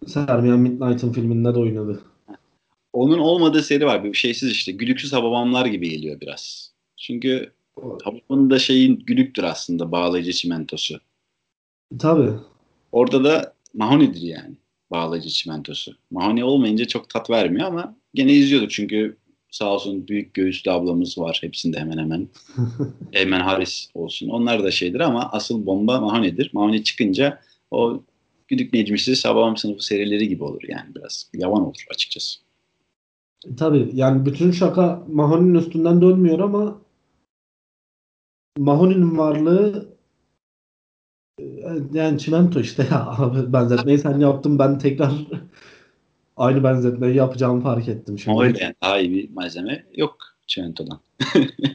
[0.08, 2.02] Sermiyan Midnight'ın filminde de oynadı.
[2.94, 4.04] Onun olmadığı seri var.
[4.04, 4.72] Bir şeysiz işte.
[4.72, 6.74] Gülüksüz Hababamlar gibi geliyor biraz.
[6.98, 7.52] Çünkü
[8.04, 11.00] Hababamın da şeyin gülüktür aslında bağlayıcı çimentosu.
[12.00, 12.32] Tabii.
[12.92, 14.56] Orada da Mahoni'dir yani
[14.92, 15.96] bağlayıcı çimentosu.
[16.12, 19.18] Mahoni olmayınca çok tat vermiyor ama gene izliyorduk çünkü
[19.52, 22.28] sağ olsun büyük göğüslü ablamız var hepsinde hemen hemen.
[23.12, 24.30] hemen Haris olsun.
[24.30, 26.50] Onlar da şeydir ama asıl bomba Mahoni'dir.
[26.54, 28.04] Mahoni çıkınca o
[28.48, 31.30] Güdük Necmisi Sabahım sınıfı serileri gibi olur yani biraz.
[31.34, 32.40] Yavan olur açıkçası.
[33.58, 36.82] Tabii yani bütün şaka Mahoni'nin üstünden dönmüyor ama
[38.58, 39.98] Mahoni'nin varlığı
[41.40, 41.46] e,
[41.94, 45.12] yani çimento işte ya abi benzetmeyi sen yaptın ben tekrar
[46.42, 48.42] aynı benzetmeyi yapacağımı fark ettim şimdi.
[48.42, 51.00] Öyle yani daha iyi bir malzeme yok Çimento'dan.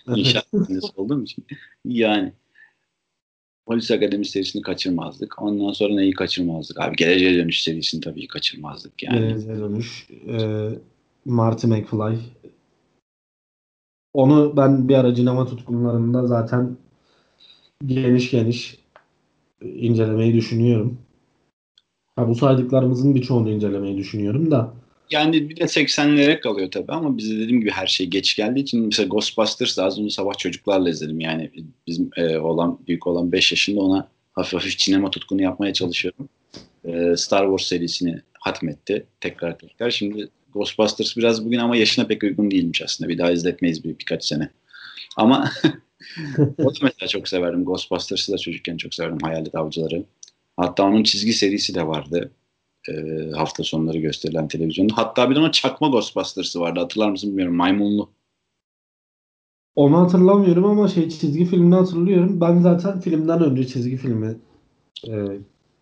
[0.16, 1.46] İnşaat mühendisi olduğum için.
[1.84, 2.32] Yani
[3.66, 5.42] Polis Akademi serisini kaçırmazdık.
[5.42, 6.80] Ondan sonra neyi kaçırmazdık?
[6.80, 9.02] Abi Geleceğe Dönüş serisini tabii kaçırmazdık.
[9.02, 9.18] Yani.
[9.18, 10.08] Geleceğe Dönüş.
[10.28, 10.68] E,
[11.24, 12.18] Marty McFly.
[14.14, 16.76] Onu ben bir ara sinema tutkunlarında zaten
[17.86, 18.78] geniş geniş
[19.62, 20.98] incelemeyi düşünüyorum.
[22.16, 24.74] Ha, bu saydıklarımızın birçoğunu incelemeyi düşünüyorum da.
[25.10, 28.84] Yani bir de 80'lere kalıyor tabii ama bize dediğim gibi her şey geç geldiği için
[28.84, 31.20] mesela Ghostbusters az önce sabah çocuklarla izledim.
[31.20, 31.50] Yani
[31.86, 36.28] bizim e, olan büyük olan 5 yaşında ona hafif hafif sinema tutkunu yapmaya çalışıyorum.
[36.84, 39.90] E, Star Wars serisini hatmetti tekrar tekrar.
[39.90, 43.08] Şimdi Ghostbusters biraz bugün ama yaşına pek uygun değilmiş aslında.
[43.08, 44.50] Bir daha izletmeyiz bir, birkaç sene.
[45.16, 45.50] Ama
[46.58, 47.64] o da mesela çok severdim.
[47.64, 49.18] Ghostbusters'ı da çocukken çok severdim.
[49.22, 50.04] Hayalet Avcıları.
[50.56, 52.30] Hatta onun çizgi serisi de vardı.
[52.88, 52.92] E,
[53.36, 54.96] hafta sonları gösterilen televizyonda.
[54.96, 56.80] Hatta bir de onun çakma Ghostbusters'ı vardı.
[56.80, 57.54] Hatırlar mısın bilmiyorum.
[57.54, 58.10] Maymunlu.
[59.76, 62.40] Onu hatırlamıyorum ama şey çizgi filmini hatırlıyorum.
[62.40, 64.36] Ben zaten filmden önce çizgi filmi
[65.08, 65.12] e,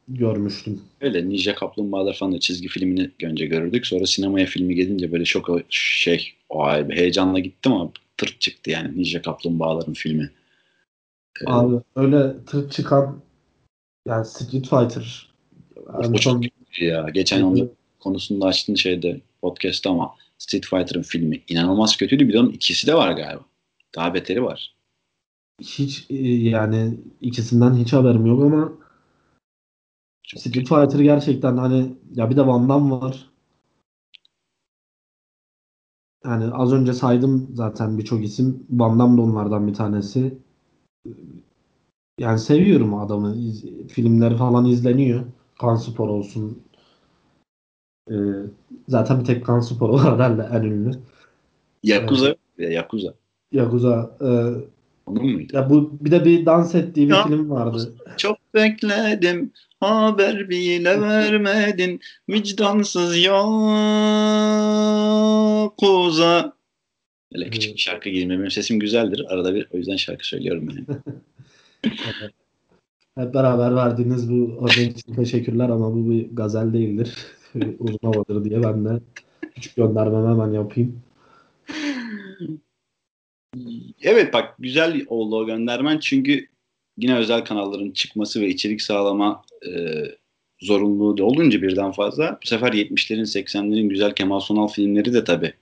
[0.09, 0.81] görmüştüm.
[1.01, 3.87] Öyle Ninja Kaplumbağalar falan da çizgi filmini önce görürdük.
[3.87, 9.23] Sonra sinemaya filmi gelince böyle şok şey o heyecanla gittim ama tırt çıktı yani Ninja
[9.23, 10.31] Kaplumbağaların filmi.
[11.41, 13.24] Ee, Abi öyle tırt çıkan
[14.07, 15.35] yani Street Fighter
[16.03, 16.43] yani son...
[16.81, 17.09] ya.
[17.09, 22.29] Geçen onun konusunda açtığın şeyde podcast'ta ama Street Fighter'ın filmi inanılmaz kötüydü.
[22.29, 23.45] Bir de onun ikisi de var galiba.
[23.95, 24.75] Daha beteri var.
[25.61, 28.73] Hiç e, yani ikisinden hiç haberim yok ama
[30.23, 33.31] çok Street Fighter gerçekten hani ya bir de Van Damme var.
[36.25, 38.67] Yani az önce saydım zaten birçok isim.
[38.71, 40.39] Van Damme da onlardan bir tanesi.
[42.19, 43.37] Yani seviyorum adamı.
[43.37, 45.25] İz, filmleri falan izleniyor.
[45.61, 46.63] Kan Spor olsun.
[48.11, 48.15] Ee,
[48.89, 50.91] zaten bir tek Kan Spor var herhalde en ünlü.
[51.83, 52.37] Yakuza.
[52.59, 53.15] Ee, Yakuza.
[53.53, 54.17] Yakuza.
[54.21, 54.29] E,
[55.07, 55.57] Onun muydu?
[55.57, 57.95] Ya bu bir de bir dans ettiği bir ya, film vardı.
[58.17, 59.53] Çok bekledim.
[59.81, 62.01] Haber bile vermedin.
[62.29, 63.75] Vicdansız Yakuza.
[67.35, 68.31] Öyle küçük bir şarkı gireyim.
[68.31, 69.27] Benim sesim güzeldir.
[69.29, 70.85] Arada bir o yüzden şarkı söylüyorum yani.
[73.19, 77.17] Hep beraber verdiğiniz bu örnek için teşekkürler ama bu bir gazel değildir.
[77.79, 79.01] Uzun havadır diye ben de
[79.55, 81.03] küçük göndermemi hemen yapayım.
[84.03, 86.49] Evet bak güzel oldu o göndermen çünkü
[86.99, 89.71] yine özel kanalların çıkması ve içerik sağlama e,
[90.61, 95.53] zorunluluğu da olunca birden fazla bu sefer 70'lerin 80'lerin güzel Kemal Sunal filmleri de tabii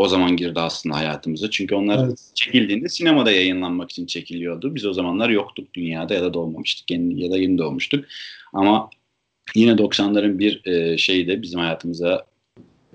[0.00, 1.50] o zaman girdi aslında hayatımıza.
[1.50, 2.30] Çünkü onlar evet.
[2.34, 4.74] çekildiğinde sinemada yayınlanmak için çekiliyordu.
[4.74, 8.04] Biz o zamanlar yoktuk dünyada ya da doğmamıştık ya da yeni doğmuştuk.
[8.52, 8.90] Ama
[9.54, 12.26] yine 90'ların bir e, şeyi de bizim hayatımıza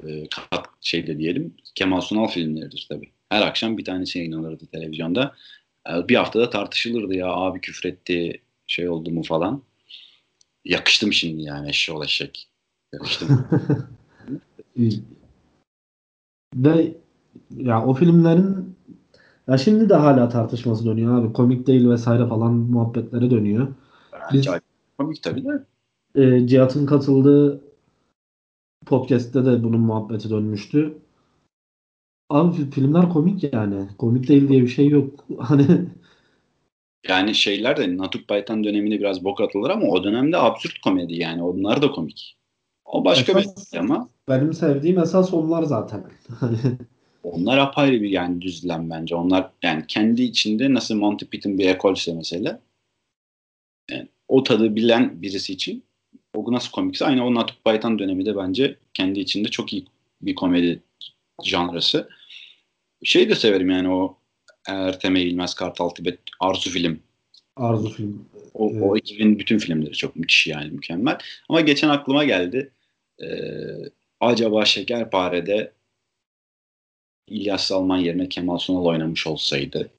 [0.08, 3.10] e, kat şeyde diyelim Kemal Sunal filmleridir tabii.
[3.30, 5.36] Her akşam bir tanesi yayınlanırdı televizyonda.
[5.89, 9.63] E, bir haftada tartışılırdı ya abi küfretti şey oldu mu falan.
[10.65, 12.48] Yakıştım şimdi yani eşşoğlu eşek.
[12.94, 13.48] Yakıştım.
[16.56, 16.98] Ve
[17.58, 18.76] ya o filmlerin
[19.48, 21.34] ya şimdi de hala tartışması dönüyor abi.
[21.34, 23.68] Komik değil vesaire falan muhabbetleri dönüyor.
[24.34, 24.48] Biz,
[24.98, 25.65] komik tabii de.
[26.15, 27.62] E, Cihat'ın katıldığı
[28.86, 30.98] podcast'te de bunun muhabbeti dönmüştü.
[32.30, 33.88] Abi filmler komik yani.
[33.98, 35.26] Komik değil diye bir şey yok.
[35.38, 35.65] Hani
[37.08, 41.44] yani şeyler de Natuk Baytan döneminde biraz bok atılır ama o dönemde absürt komedi yani.
[41.44, 42.35] Onlar da komik.
[42.86, 44.10] O başka esas, bir şey ama.
[44.30, 46.04] Benim sevdiğim esas onlar zaten.
[47.24, 49.15] onlar apayrı bir yani düzlem bence.
[49.15, 52.60] Onlar yani kendi içinde nasıl Monty Python bir ekolse mesela
[53.91, 55.84] yani o tadı bilen birisi için
[56.34, 59.86] o nasıl komikse aynı o Natuk Baytan dönemi de bence kendi içinde çok iyi
[60.21, 60.84] bir komedi
[61.43, 62.10] janrası.
[63.04, 64.17] Şey de severim yani o
[64.67, 67.00] Ertem Eğilmez, Kartal Tibet, Arzu film.
[67.56, 68.26] Arzu film.
[68.54, 68.84] O, evet.
[68.84, 71.17] o ekibin bütün filmleri çok müthiş yani mükemmel.
[71.50, 72.71] Ama geçen aklıma geldi.
[73.21, 73.28] Ee,
[74.19, 75.71] acaba Şekerpare'de
[77.28, 79.89] İlyas Salman yerine Kemal Sunal oynamış olsaydı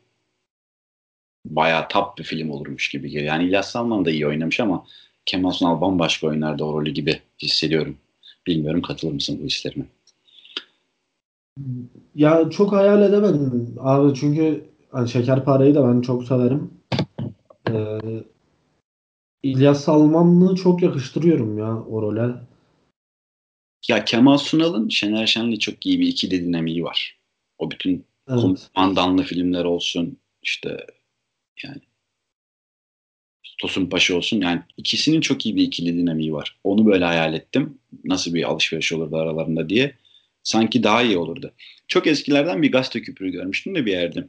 [1.45, 3.35] bayağı tap bir film olurmuş gibi geliyor.
[3.35, 4.85] Yani İlyas Salman da iyi oynamış ama
[5.27, 7.97] Kemal Sunal bambaşka oynardı o rolü gibi hissediyorum.
[8.47, 9.85] Bilmiyorum katılır mısın bu hislerime?
[12.15, 16.71] Ya çok hayal edemedim abi çünkü hani Şekerpare'yi de ben çok severim.
[17.71, 17.99] Ee,
[19.43, 22.35] İlyas Salman'ı çok yakıştırıyorum ya o role.
[23.89, 27.19] Ya Kemal Sunal'ın Şener Şen'le çok iyi bir ikili dinamiği var.
[27.59, 28.71] O bütün evet.
[28.75, 30.87] komandanlı filmler olsun işte
[31.65, 31.81] yani
[33.61, 36.57] Tosun Paşa olsun yani ikisinin çok iyi bir ikili dinamiği var.
[36.65, 37.79] Onu böyle hayal ettim.
[38.05, 39.95] nasıl bir alışveriş olurdu aralarında diye
[40.43, 41.53] sanki daha iyi olurdu.
[41.89, 44.29] Çok eskilerden bir gazete küpürü görmüştüm de bir yerde.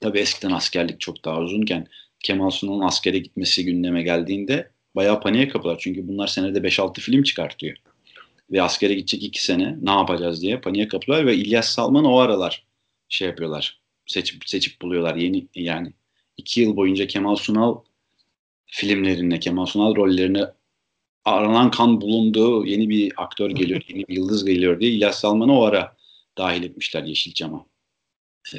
[0.00, 1.86] Tabii eskiden askerlik çok daha uzunken
[2.20, 5.78] Kemal Sunal'ın askere gitmesi gündeme geldiğinde bayağı paniğe kapılar.
[5.80, 7.76] Çünkü bunlar senede 5-6 film çıkartıyor.
[8.54, 12.66] Ve askere gidecek 2 sene ne yapacağız diye paniğe kapılar ve İlyas Salman o aralar
[13.08, 13.80] şey yapıyorlar.
[14.06, 15.92] Seçip, seçip buluyorlar yeni yani.
[16.36, 17.78] 2 yıl boyunca Kemal Sunal
[18.66, 20.44] filmlerine, Kemal Sunal rollerine
[21.24, 25.64] aranan kan bulunduğu yeni bir aktör geliyor, yeni bir yıldız geliyor diye İlyas Salman'ı o
[25.64, 25.96] ara
[26.38, 27.66] dahil etmişler Yeşilçam'a.
[28.54, 28.58] Ee,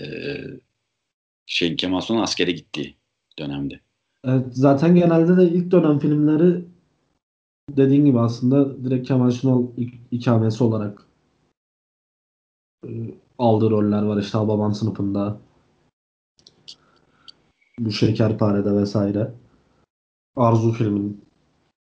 [1.46, 2.96] şey Kemal Sunal askere gittiği
[3.40, 3.80] dönemde.
[4.26, 6.66] Evet, zaten genelde de ilk dönem filmleri
[7.70, 9.68] dediğin gibi aslında direkt Kemal Sunal
[10.12, 11.08] ikamesi olarak
[12.86, 12.90] e,
[13.38, 14.22] aldığı roller var.
[14.22, 15.40] İşte Babam sınıfında
[17.80, 19.34] bu Şekerpare'de vesaire.
[20.36, 21.26] Arzu filmin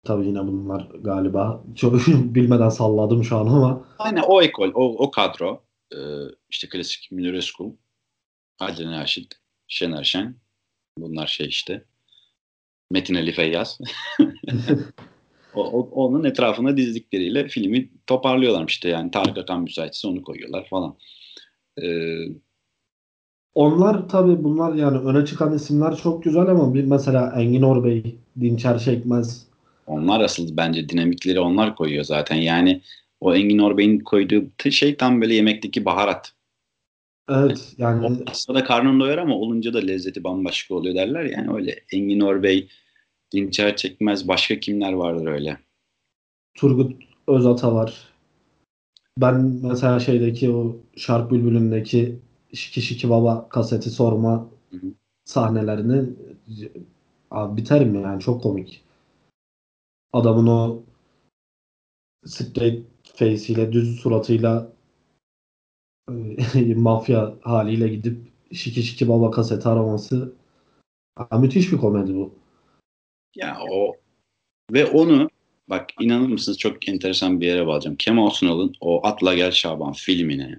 [0.05, 1.65] tabii yine bunlar galiba.
[1.75, 3.85] Çok bilmeden salladım şu an ama.
[3.99, 5.63] Aynen o ekol, o, o kadro.
[5.93, 5.99] Ee,
[6.51, 7.73] işte klasik Münir Özkul,
[8.59, 9.35] Adile Naşit,
[9.69, 10.37] Şener Şen.
[10.99, 11.85] Bunlar şey işte.
[12.91, 13.79] Metin Ali Feyyaz.
[15.55, 20.97] o, o, onun etrafına dizdikleriyle filmi toparlıyorlar işte yani Tarık Akan müsaitse onu koyuyorlar falan.
[21.83, 22.19] Ee,
[23.55, 28.79] onlar tabii bunlar yani öne çıkan isimler çok güzel ama bir mesela Engin Orbey, Dinçer
[28.79, 29.47] Çekmez.
[29.87, 32.37] Onlar asıl bence dinamikleri onlar koyuyor zaten.
[32.37, 32.81] Yani
[33.21, 36.33] o Engin Orbey'in koyduğu şey tam böyle yemekteki baharat.
[37.31, 38.25] Evet yani.
[38.49, 41.25] O da karnın doyar ama olunca da lezzeti bambaşka oluyor derler.
[41.25, 42.69] Yani öyle Engin Orbey,
[43.33, 45.59] Dinçer Çekmez başka kimler vardır öyle.
[46.55, 48.13] Turgut Özata var.
[49.19, 52.19] Ben mesela şeydeki o Şark Bülbülü'ndeki
[52.53, 54.87] Şiki Şiki Baba kaseti sorma hı hı.
[55.25, 56.11] sahnelerini
[57.31, 58.85] abi biterim yani çok komik.
[60.13, 60.83] Adamın o
[62.27, 62.83] straight
[63.15, 64.73] face ile düz suratıyla
[66.77, 68.19] mafya haliyle gidip
[68.53, 70.33] Şiki Şiki Baba kaseti araması
[71.39, 72.42] müthiş bir komedi bu.
[73.35, 73.97] Ya o
[74.73, 75.31] ve onu
[75.69, 77.97] bak inanır mısınız çok enteresan bir yere bağlayacağım.
[77.97, 80.59] Kemal Sunal'ın o Atla Gel Şaban filmine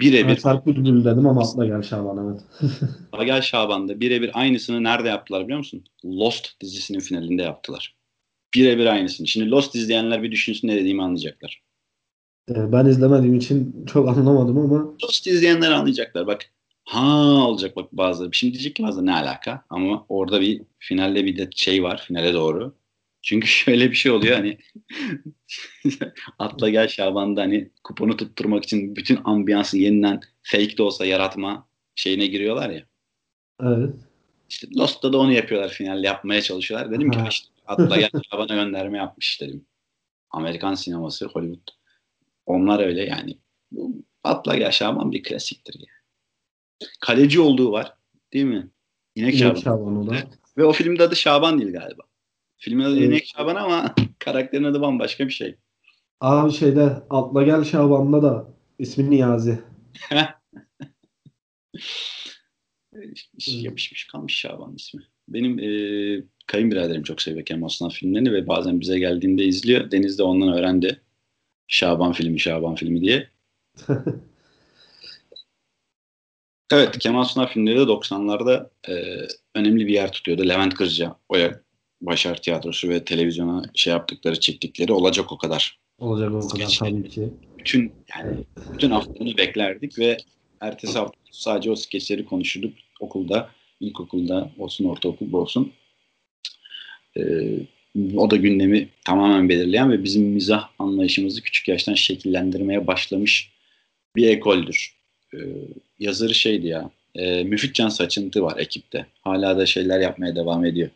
[0.00, 2.70] birebir evet, Bülbül dedim ama Atla Gel Şaban evet.
[3.12, 5.84] Atla Gel Şaban'da birebir aynısını nerede yaptılar biliyor musun?
[6.04, 7.96] Lost dizisinin finalinde yaptılar.
[8.54, 9.26] Birebir aynısını.
[9.26, 11.62] Şimdi Lost izleyenler bir düşünsün ne dediğimi anlayacaklar.
[12.50, 14.96] Ee, ben izlemediğim için çok anlamadım ama.
[15.02, 16.26] Lost izleyenler anlayacaklar.
[16.26, 16.50] Bak
[16.90, 18.32] ha olacak bak bazıları.
[18.32, 19.64] Şimdi diyecek ki bazıları ne alaka?
[19.70, 22.74] Ama orada bir finalde bir de şey var finale doğru.
[23.22, 24.58] Çünkü şöyle bir şey oluyor hani
[26.38, 32.26] atla gel Şaban'da hani kuponu tutturmak için bütün ambiyansı yeniden fake de olsa yaratma şeyine
[32.26, 32.82] giriyorlar ya.
[33.62, 33.94] Evet.
[34.48, 36.90] İşte Lost'ta da onu yapıyorlar finalde yapmaya çalışıyorlar.
[36.90, 37.24] Dedim ha.
[37.24, 39.66] ki işte atla gel Şaban'a gönderme yapmış dedim.
[40.30, 41.68] Amerikan sineması Hollywood.
[42.46, 43.38] Onlar öyle yani.
[44.24, 45.99] Atla gel Şaban bir klasiktir yani.
[47.00, 47.94] Kaleci olduğu var.
[48.32, 48.70] Değil mi?
[49.14, 49.60] İnek, İnek Şaban.
[49.60, 50.16] Şaban o da.
[50.58, 52.02] Ve o filmde adı Şaban değil galiba.
[52.56, 53.08] Filmin adı evet.
[53.08, 55.56] İnek Şaban ama karakterin adı bambaşka bir şey.
[56.20, 58.46] Abi şeyde Atla Gel Şaban'da da
[58.78, 59.60] ismi Niyazi.
[63.46, 65.02] Yapışmış kalmış Şaban ismi.
[65.28, 65.68] Benim e,
[66.46, 69.90] kayınbiraderim çok seviyor Kemal Sunal filmlerini ve bazen bize geldiğinde izliyor.
[69.90, 71.00] Deniz de ondan öğrendi.
[71.66, 73.30] Şaban filmi, Şaban filmi diye.
[76.72, 78.94] evet, Kemal Sunal filmleri de 90'larda e,
[79.54, 80.48] önemli bir yer tutuyordu.
[80.48, 81.60] Levent Kırca, Oya
[82.00, 85.78] Başar Tiyatrosu ve televizyona şey yaptıkları, çektikleri olacak o kadar.
[85.98, 87.30] Olacak o kadar tabii ki.
[87.58, 88.36] Bütün yani
[88.72, 90.16] bütün haftanı beklerdik ve
[90.60, 95.72] ertesi hafta sadece o skeçleri konuşurduk okulda, ilkokulda olsun, ortaokulda olsun.
[97.16, 97.20] Ee,
[98.16, 103.52] o da gündemi tamamen belirleyen ve bizim mizah anlayışımızı küçük yaştan şekillendirmeye başlamış
[104.16, 104.96] bir ekoldür.
[105.34, 105.38] Ee,
[106.00, 109.06] yazarı şeydi ya, e, Müfit Can Saçıntı var ekipte.
[109.20, 110.90] Hala da şeyler yapmaya devam ediyor.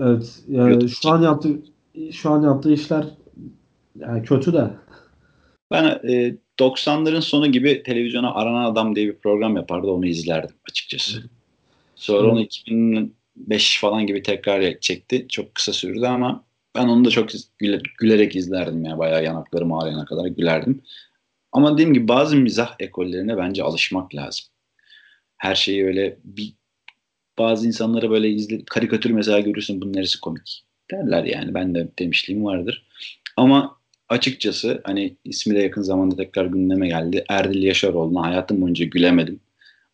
[0.00, 1.58] Evet, yani şu an yaptığı
[2.12, 3.04] şu an yaptığı işler
[3.98, 4.70] yani kötü de.
[5.70, 9.86] Ben e, 90'ların sonu gibi televizyona Aranan Adam diye bir program yapardı.
[9.86, 11.22] Onu izlerdim açıkçası.
[11.96, 15.26] Sonra onu 2005 falan gibi tekrar çekti.
[15.28, 17.28] Çok kısa sürdü ama ben onu da çok
[17.58, 18.84] güle, gülerek izlerdim.
[18.84, 20.82] Yani bayağı yanaklarım ağrıyana kadar gülerdim.
[21.54, 24.46] Ama dediğim gibi bazı mizah ekollerine bence alışmak lazım.
[25.36, 26.52] Her şeyi öyle bir
[27.38, 31.54] bazı insanlara böyle izle, karikatür mesela görürsün bunun neresi komik derler yani.
[31.54, 32.86] Ben de demişliğim vardır.
[33.36, 33.76] Ama
[34.08, 37.24] açıkçası hani ismi de yakın zamanda tekrar gündeme geldi.
[37.28, 39.40] Erdil Yaşaroğlu'na hayatım boyunca gülemedim.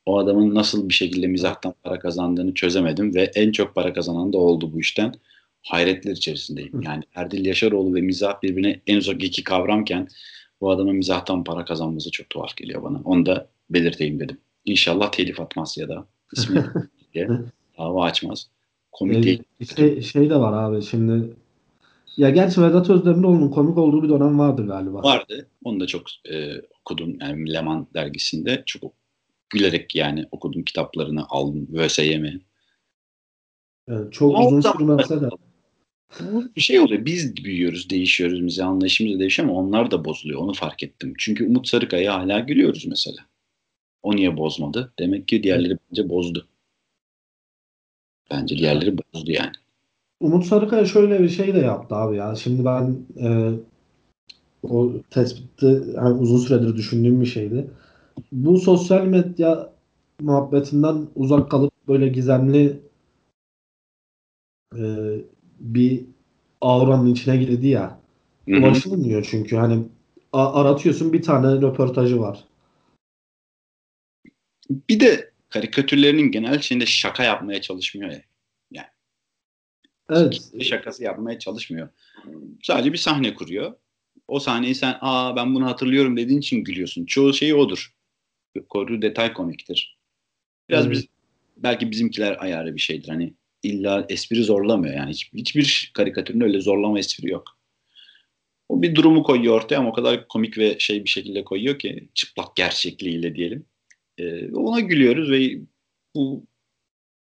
[0.07, 4.39] O adamın nasıl bir şekilde mizahtan para kazandığını çözemedim ve en çok para kazanan da
[4.39, 5.15] oldu bu işten.
[5.63, 6.83] hayretler içerisindeyim.
[6.83, 10.09] Yani Erdil Yaşaroğlu ve mizah birbirine en uzak iki kavramken
[10.61, 13.01] bu adamın mizahtan para kazanması çok tuhaf geliyor bana.
[13.05, 14.39] Onu da belirteyim dedim.
[14.65, 16.65] İnşallah telif atmaz ya da ismi
[17.15, 17.29] diye
[17.79, 18.51] dava açmaz.
[18.93, 19.43] Komik Ee, değil.
[19.77, 21.37] şey, şey de var abi şimdi
[22.17, 25.03] ya gerçi Vedat Özdemiroğlu'nun komik olduğu bir dönem vardı galiba.
[25.03, 25.49] Vardı.
[25.65, 26.03] Onu da çok
[26.33, 27.17] e, okudum.
[27.21, 28.93] Yani Leman dergisinde çok
[29.51, 31.69] gülerek yani okudum kitaplarını aldım.
[31.75, 32.25] ÖSYM.
[33.89, 35.29] Yani çok Ama uzun sürmese de.
[36.57, 37.05] Bir şey oluyor.
[37.05, 38.47] Biz büyüyoruz, değişiyoruz.
[38.47, 40.41] Bize anlayışımız değişiyor ama onlar da bozuluyor.
[40.41, 41.15] Onu fark ettim.
[41.19, 43.19] Çünkü Umut Sarıkaya hala gülüyoruz mesela.
[44.03, 44.93] O niye bozmadı?
[44.99, 46.49] Demek ki diğerleri bence bozdu.
[48.31, 49.53] Bence diğerleri bozdu yani.
[50.21, 52.35] Umut Sarıkaya şöyle bir şey de yaptı abi ya.
[52.35, 53.53] Şimdi ben e,
[54.63, 57.71] o tespitte hani uzun süredir düşündüğüm bir şeydi.
[58.33, 59.73] Bu sosyal medya
[60.21, 62.81] muhabbetinden uzak kalıp böyle gizemli
[64.79, 64.83] e,
[65.61, 66.05] bir
[66.61, 68.01] auranın içine girdi ya.
[68.49, 68.59] Hı hı.
[68.61, 69.83] Ulaşılmıyor çünkü hani
[70.33, 72.45] aratıyorsun bir tane röportajı var.
[74.71, 78.13] Bir de karikatürlerinin genel şeyinde şaka yapmaya çalışmıyor
[78.71, 78.91] ya.
[80.11, 80.51] Evet.
[80.55, 81.89] Bir şakası yapmaya çalışmıyor.
[82.63, 83.75] Sadece bir sahne kuruyor.
[84.29, 87.07] O sahneyi sen aa ben bunu hatırlıyorum dediğin için gülüyorsun.
[87.07, 87.95] Çoğu şeyi odur.
[88.69, 89.99] Koruduğu detay komiktir.
[90.69, 90.97] Biraz Evet.
[90.97, 91.07] biz
[91.57, 93.09] belki bizimkiler ayarı bir şeydir.
[93.09, 95.11] Hani illa espri zorlamıyor yani.
[95.11, 97.45] Hiç, hiçbir karikatürün öyle zorlama espri yok.
[98.69, 102.09] O bir durumu koyuyor ortaya ama o kadar komik ve şey bir şekilde koyuyor ki
[102.15, 103.65] çıplak gerçekliğiyle diyelim.
[104.19, 105.59] Ee, ona gülüyoruz ve
[106.17, 106.45] bu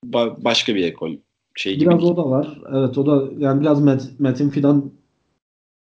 [0.06, 1.16] ba- başka bir ekol
[1.56, 1.90] şey gibi.
[1.90, 2.58] Biraz o da var.
[2.68, 4.92] Evet o da yani biraz Met- Metin Fidan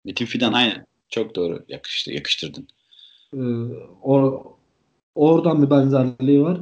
[0.05, 0.87] Metin Fidan aynen.
[1.09, 2.69] Çok doğru yakıştı, yakıştırdın.
[3.35, 3.41] e,
[4.03, 4.45] o,
[5.15, 6.61] oradan bir benzerliği var.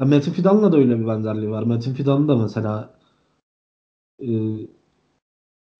[0.00, 1.62] Ya Metin Fidan'la da öyle bir benzerliği var.
[1.62, 2.93] Metin Fidan da mesela
[4.22, 4.28] e,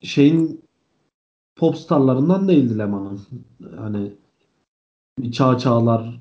[0.02, 0.64] şeyin
[1.56, 3.20] pop starlarından değildi Leman'ın.
[3.76, 4.12] Hani
[5.32, 6.20] Çağ Çağlar,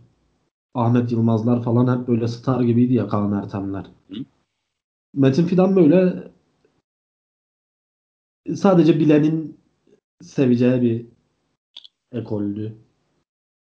[0.73, 3.85] Ahmet Yılmazlar falan hep böyle star gibiydi ya Kaan Ertemler.
[4.09, 4.15] Hı.
[5.13, 6.31] Metin Fidan böyle
[8.55, 9.57] sadece bilenin
[10.21, 11.05] seveceği bir
[12.19, 12.75] ekoldü.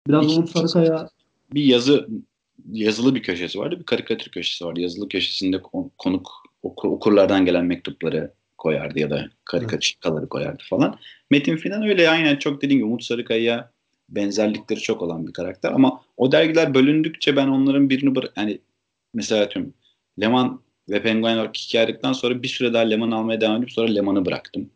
[0.07, 1.09] Biraz İki- Umut Sarıkaya
[1.53, 2.07] Bir yazı
[2.71, 4.79] yazılı bir köşesi vardı, bir karikatür köşesi vardı.
[4.79, 6.31] Yazılı köşesinde kon- konuk
[6.63, 8.33] okur, okurlardan gelen mektupları
[8.63, 10.99] koyardı ya da karikatürleri koyardı falan.
[11.29, 13.71] Metin Fidan öyle aynen çok dediğim gibi Umut Sarıkaya
[14.09, 18.59] benzerlikleri çok olan bir karakter ama o dergiler bölündükçe ben onların birini bırak yani
[19.13, 19.73] mesela tüm
[20.21, 24.69] Leman ve Penguen hikayelikten sonra bir süre daha Leman almaya devam edip sonra Leman'ı bıraktım.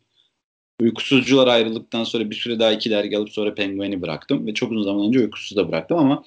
[0.80, 4.82] Uykusuzcular ayrıldıktan sonra bir süre daha iki dergi alıp sonra Penguen'i bıraktım ve çok uzun
[4.82, 6.24] zaman önce Uykusuz da bıraktım ama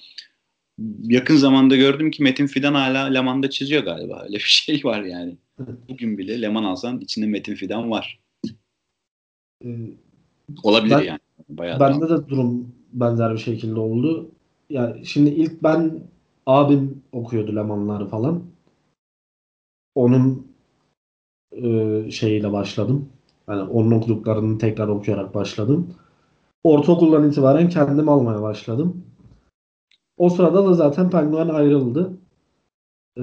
[1.04, 4.22] yakın zamanda gördüm ki Metin Fidan hala Leman'da çiziyor galiba.
[4.24, 5.38] Öyle bir şey var yani.
[5.90, 8.20] Bugün bile Leman alsan içinde Metin Fidan var.
[9.66, 9.68] e,
[10.64, 11.20] Olabilir Ben- yani.
[11.50, 14.32] Bayağı bende de durum benzer bir şekilde oldu.
[14.70, 16.00] Ya şimdi ilk ben
[16.46, 18.44] abim okuyordu Lemanları falan.
[19.96, 20.48] Onun
[21.52, 23.10] e, şeyiyle başladım.
[23.50, 25.94] Yani onun okuduklarını tekrar okuyarak başladım.
[26.64, 29.04] Ortaokuldan itibaren kendim almaya başladım.
[30.22, 32.12] O sırada da zaten Penguen ayrıldı.
[33.18, 33.22] Ee,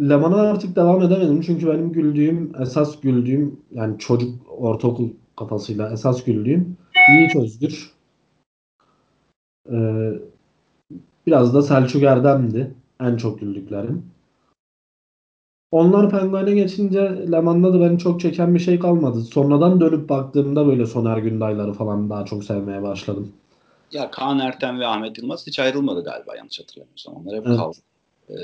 [0.00, 6.76] Leman'a artık devam edemedim çünkü benim güldüğüm, esas güldüğüm yani çocuk ortaokul kafasıyla esas güldüğüm
[7.10, 7.92] Yiğit Özgür.
[9.72, 10.12] Ee,
[11.26, 14.02] biraz da Selçuk Erdem'di en çok güldüklerim.
[15.70, 19.20] Onlar Penguen'e geçince Leman'da da beni çok çeken bir şey kalmadı.
[19.20, 23.32] Sonradan dönüp baktığımda böyle Soner Gündayları falan daha çok sevmeye başladım.
[23.92, 27.14] Ya Kaan Ertem ve Ahmet Yılmaz hiç ayrılmadı galiba yanlış hatırlamıyorsam.
[27.14, 27.56] Onlar hep Evet.
[27.56, 27.78] kaldı.
[28.30, 28.34] Ee,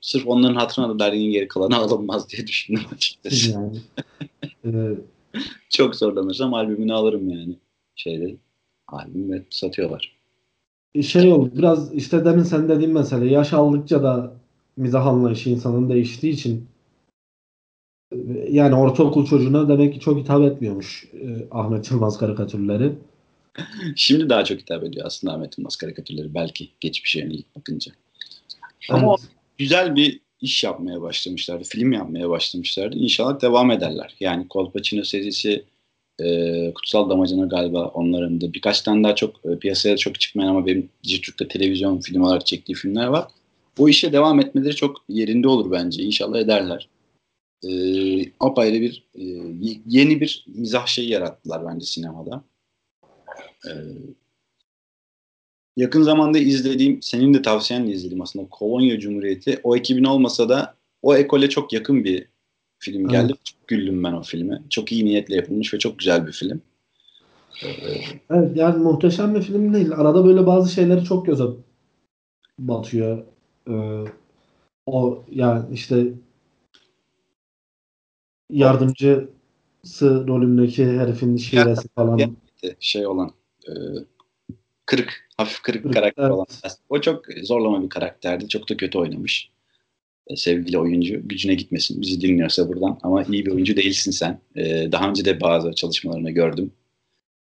[0.00, 3.50] sırf onların hatırına da derginin geri kalanı alınmaz diye düşündüm açıkçası.
[3.50, 3.78] Yani.
[4.64, 4.94] Ee,
[5.70, 7.56] Çok zorlanırsam albümünü alırım yani.
[7.94, 8.36] Şeyde
[8.88, 10.16] albüm ve satıyorlar.
[11.02, 14.32] şey oldu biraz işte demin sen dediğin mesele yaş aldıkça da
[14.76, 16.66] mizah anlayışı insanın değiştiği için
[18.12, 18.16] e,
[18.50, 22.92] yani ortaokul çocuğuna demek ki çok hitap etmiyormuş e, Ahmet Yılmaz karikatürleri.
[23.96, 27.92] Şimdi daha çok hitap ediyor aslında Ahmet Yılmaz karikatürleri belki geçmişe yönelik bakınca.
[28.88, 29.30] Ama Evet.
[29.58, 31.64] güzel bir iş yapmaya başlamışlardı.
[31.64, 32.96] Film yapmaya başlamışlardı.
[32.96, 34.14] İnşallah devam ederler.
[34.20, 35.64] Yani Kolpaçino serisi
[36.20, 40.66] e, Kutsal Damacana galiba onların da birkaç tane daha çok e, piyasaya çok çıkmayan ama
[40.66, 43.28] benim Dijitürk'te televizyon film olarak çektiği filmler var.
[43.78, 46.02] Bu işe devam etmeleri çok yerinde olur bence.
[46.02, 46.88] İnşallah ederler.
[47.64, 47.70] E,
[48.40, 49.24] apayrı bir e,
[49.86, 52.44] yeni bir mizah şeyi yarattılar bence sinemada.
[53.66, 53.70] E,
[55.76, 59.60] yakın zamanda izlediğim, senin de tavsiyenle izlediğim aslında Kolonya Cumhuriyeti.
[59.62, 62.26] O ekibin olmasa da o ekole çok yakın bir
[62.78, 63.32] film geldi.
[63.36, 63.44] Evet.
[63.44, 64.62] Çok güldüm ben o filme.
[64.70, 66.62] Çok iyi niyetle yapılmış ve çok güzel bir film.
[68.30, 69.92] Evet yani muhteşem bir film değil.
[69.92, 71.44] Arada böyle bazı şeyleri çok göze
[72.58, 73.24] batıyor.
[73.68, 74.04] Ee,
[74.86, 76.06] o yani işte
[78.50, 79.28] yardımcısı
[80.02, 82.20] rolündeki herifin şivesi falan.
[82.80, 83.30] Şey olan
[83.68, 83.72] e,
[84.86, 86.32] kırık, hafif kırık bir karakter evet.
[86.32, 86.46] olan.
[86.88, 88.48] O çok zorlama bir karakterdi.
[88.48, 89.50] Çok da kötü oynamış.
[90.26, 91.28] E, sevgili oyuncu.
[91.28, 92.02] Gücüne gitmesin.
[92.02, 92.98] Bizi dinliyorsa buradan.
[93.02, 94.40] Ama iyi bir oyuncu değilsin sen.
[94.56, 96.72] E, daha önce de bazı çalışmalarını gördüm.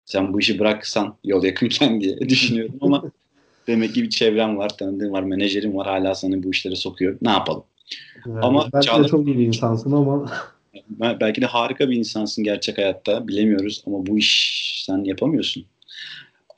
[0.05, 3.13] Sen bu işi bıraksan yol yakınken diye düşünüyordum ama
[3.67, 5.87] demek ki bir çevrem var, tanıdığım var, menajerim var.
[5.87, 7.19] Hala seni bu işlere sokuyor.
[7.23, 7.65] Ne yapalım?
[8.27, 10.33] Yani ama belki Çağlar, de çok iyi bir insansın ama
[11.21, 13.29] belki de harika bir insansın gerçek hayatta.
[13.29, 15.65] Bilemiyoruz ama bu iş sen yapamıyorsun.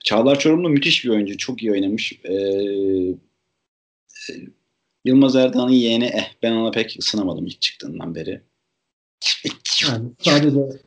[0.04, 1.36] Çağlar Çorumlu müthiş bir oyuncu.
[1.36, 2.12] Çok iyi oynamış.
[2.24, 3.14] Ee,
[5.04, 8.42] Yılmaz Erdoğan'ın yeğeni eh ben ona pek ısınamadım ilk çıktığından beri.
[9.82, 10.80] Yani sadece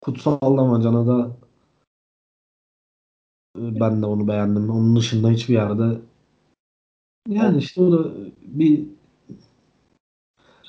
[0.00, 1.36] Kutsal Damacana da
[3.58, 4.70] e, ben de onu beğendim.
[4.70, 6.00] Onun dışında hiçbir yerde
[7.28, 8.84] yani işte o da bir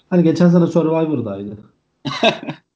[0.10, 1.58] hani geçen sene Survivor'daydı.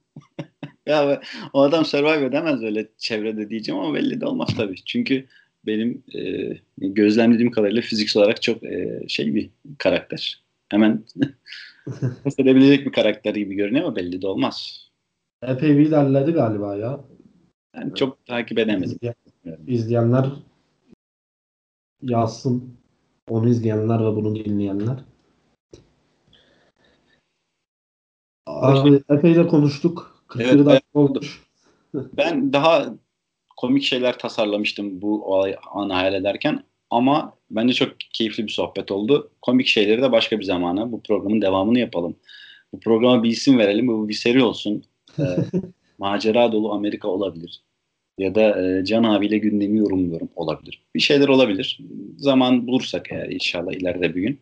[0.91, 1.21] ya
[1.53, 4.75] o adam survive edemez öyle çevrede diyeceğim ama belli de olmaz tabii.
[4.85, 5.27] Çünkü
[5.65, 10.43] benim e, gözlemlediğim kadarıyla fiziksel olarak çok e, şey bir karakter.
[10.69, 11.03] Hemen
[12.37, 14.87] edebilecek bir karakter gibi görünüyor ama belli de olmaz.
[15.43, 16.99] Epey bir ilerledi galiba ya.
[17.75, 18.97] Yani çok takip edemedim.
[19.01, 19.15] İzleyen,
[19.67, 20.25] izleyenler
[22.01, 22.77] yazsın.
[23.29, 24.97] Onu izleyenler ve bunu dinleyenler.
[28.47, 30.10] Abi epey de konuştuk.
[30.31, 31.41] 41 evet, dakika olmuş.
[31.93, 32.93] Ben daha
[33.57, 35.35] komik şeyler tasarlamıştım bu
[35.73, 39.31] anı hayal ederken ama bence çok keyifli bir sohbet oldu.
[39.41, 42.15] Komik şeyleri de başka bir zamana bu programın devamını yapalım.
[42.73, 43.87] Bu programa bir isim verelim.
[43.87, 44.83] Bu bir seri olsun.
[45.19, 45.23] Ee,
[45.97, 47.61] macera dolu Amerika olabilir.
[48.17, 50.81] Ya da e, Can abiyle gündemi yorumluyorum olabilir.
[50.95, 51.79] Bir şeyler olabilir.
[52.17, 54.39] Zaman bulursak eğer inşallah ileride bir gün.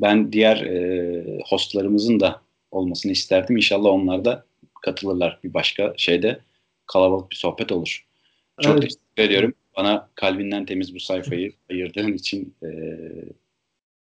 [0.00, 2.40] Ben diğer e, hostlarımızın da
[2.70, 3.56] olmasını isterdim.
[3.56, 4.47] İnşallah onlar da
[4.82, 6.40] katılırlar bir başka şeyde.
[6.86, 8.06] Kalabalık bir sohbet olur.
[8.60, 8.82] Çok evet.
[8.82, 9.54] teşekkür ediyorum.
[9.76, 12.54] Bana kalbinden temiz bu sayfayı ayırdığın için.
[12.62, 12.68] E,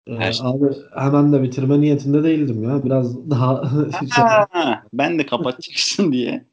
[0.08, 0.46] ee, şey.
[0.46, 2.84] Abi hemen de bitirme niyetinde değildim ya.
[2.84, 3.62] Biraz daha...
[4.10, 6.44] ha, ben de kapatacaksın diye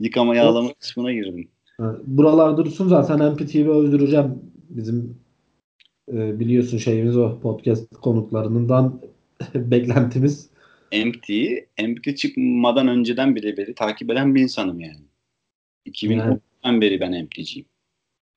[0.00, 1.48] yıkama yağlama kısmına girdim.
[2.06, 4.42] Buralar dursun zaten MPT'yi öldüreceğim.
[4.68, 5.18] Bizim
[6.12, 9.00] e, biliyorsun şeyimiz o podcast konuklarından
[9.54, 10.50] beklentimiz.
[10.92, 15.04] Empty, Empty çıkmadan önceden bile beri takip eden bir insanım yani.
[15.86, 16.80] 2010'dan yani.
[16.80, 17.66] beri ben Empty'ciyim.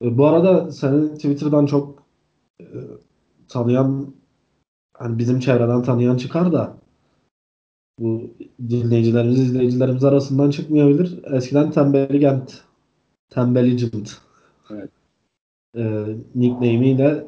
[0.04, 2.04] E, bu arada seni Twitter'dan çok
[2.62, 2.66] e,
[3.48, 4.14] tanıyan
[4.94, 6.78] hani bizim çevreden tanıyan çıkar da
[8.00, 8.34] bu
[8.70, 11.34] dinleyicilerimiz, izleyicilerimiz arasından çıkmayabilir.
[11.34, 12.64] Eskiden Tembeligent,
[13.30, 14.18] Tembeligent
[14.70, 14.90] evet.
[15.76, 17.28] e, nickname'iyle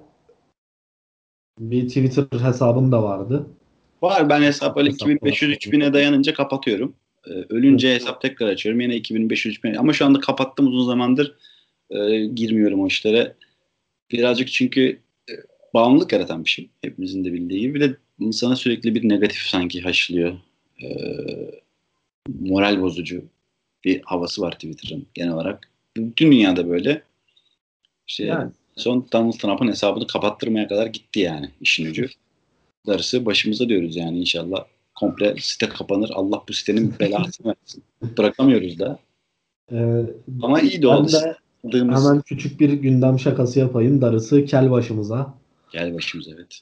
[1.59, 3.47] bir Twitter hesabım da vardı.
[4.03, 6.95] Var ben hesap öyle 2500-3000'e dayanınca kapatıyorum.
[7.27, 8.81] Ee, ölünce hesap tekrar açıyorum.
[8.81, 11.35] Yine 2500-3000 ama şu anda kapattım uzun zamandır
[11.89, 13.35] e, girmiyorum o işlere.
[14.11, 14.99] Birazcık çünkü
[15.29, 15.33] e,
[15.73, 16.69] bağımlılık yaratan bir şey.
[16.81, 17.73] Hepimizin de bildiği gibi.
[17.73, 20.37] Bir de insana sürekli bir negatif sanki haşlıyor.
[20.83, 20.87] E,
[22.39, 23.23] moral bozucu
[23.83, 25.69] bir havası var Twitter'ın genel olarak.
[25.97, 27.01] Bütün dünyada böyle.
[28.07, 28.51] İşte yani.
[28.75, 32.07] son Donald Trump'ın hesabını kapattırmaya kadar gitti yani işin ucu.
[32.87, 34.65] Darısı başımıza diyoruz yani inşallah.
[34.95, 36.11] Komple site kapanır.
[36.13, 37.83] Allah bu sitenin belasını versin.
[38.17, 38.99] Bırakamıyoruz da.
[39.71, 40.05] Ee,
[40.41, 41.11] Ama iyi de oldu.
[41.71, 42.05] Dığımız.
[42.05, 44.01] Hemen küçük bir gündem şakası yapayım.
[44.01, 45.33] Darısı kel başımıza.
[45.71, 46.61] Kel başımıza evet.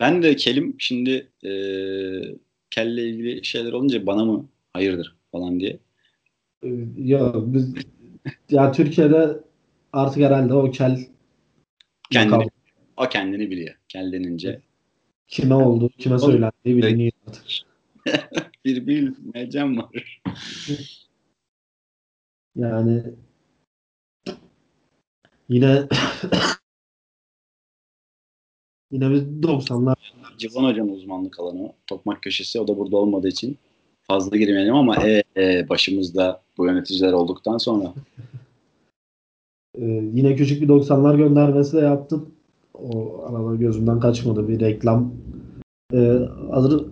[0.00, 1.52] ben de kelim şimdi e,
[2.70, 5.78] kelle ilgili şeyler olunca bana mı hayırdır falan diye.
[6.64, 7.74] Ee, ya biz
[8.50, 9.40] ya Türkiye'de
[9.92, 10.98] artık herhalde o kel
[12.10, 12.46] kendini,
[12.96, 13.74] o kendini biliyor.
[13.88, 14.60] Kel denince.
[15.30, 17.44] Kime oldu, kime söylendiği biliniyor artık.
[18.64, 20.22] bir bilmecem var.
[22.56, 23.04] Yani
[25.50, 25.88] Yine
[28.90, 29.96] yine bir 90'lar.
[30.38, 31.72] Civan Hoca'nın uzmanlık alanı.
[31.86, 32.60] Tokmak köşesi.
[32.60, 33.58] O da burada olmadığı için
[34.02, 37.94] fazla girmeyelim ama e, e, başımızda bu yöneticiler olduktan sonra.
[39.78, 42.34] Ee, yine küçük bir 90'lar göndermesi de yaptım.
[42.74, 45.12] O arada gözümden kaçmadı bir reklam.
[45.94, 46.18] Ee,
[46.50, 46.86] hazır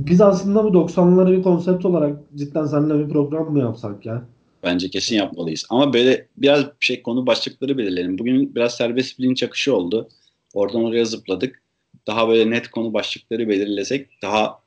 [0.00, 4.28] biz aslında bu 90'ları bir konsept olarak cidden seninle bir program mı yapsak ya?
[4.62, 5.66] Bence kesin yapmalıyız.
[5.70, 8.18] Ama böyle biraz şey konu başlıkları belirleyelim.
[8.18, 10.08] Bugün biraz serbest bilinç akışı oldu.
[10.54, 11.62] Oradan oraya zıpladık.
[12.06, 14.58] Daha böyle net konu başlıkları belirlesek daha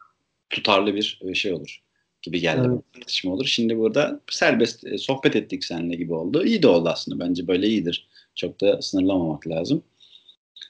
[0.50, 1.82] tutarlı bir e, şey olur
[2.22, 2.68] gibi geldi.
[2.72, 2.80] Evet.
[2.94, 3.46] Tartışma olur.
[3.46, 6.46] Şimdi burada serbest e, sohbet ettik seninle gibi oldu.
[6.46, 7.20] İyi de oldu aslında.
[7.20, 8.08] Bence böyle iyidir.
[8.36, 9.84] Çok da sınırlamamak lazım.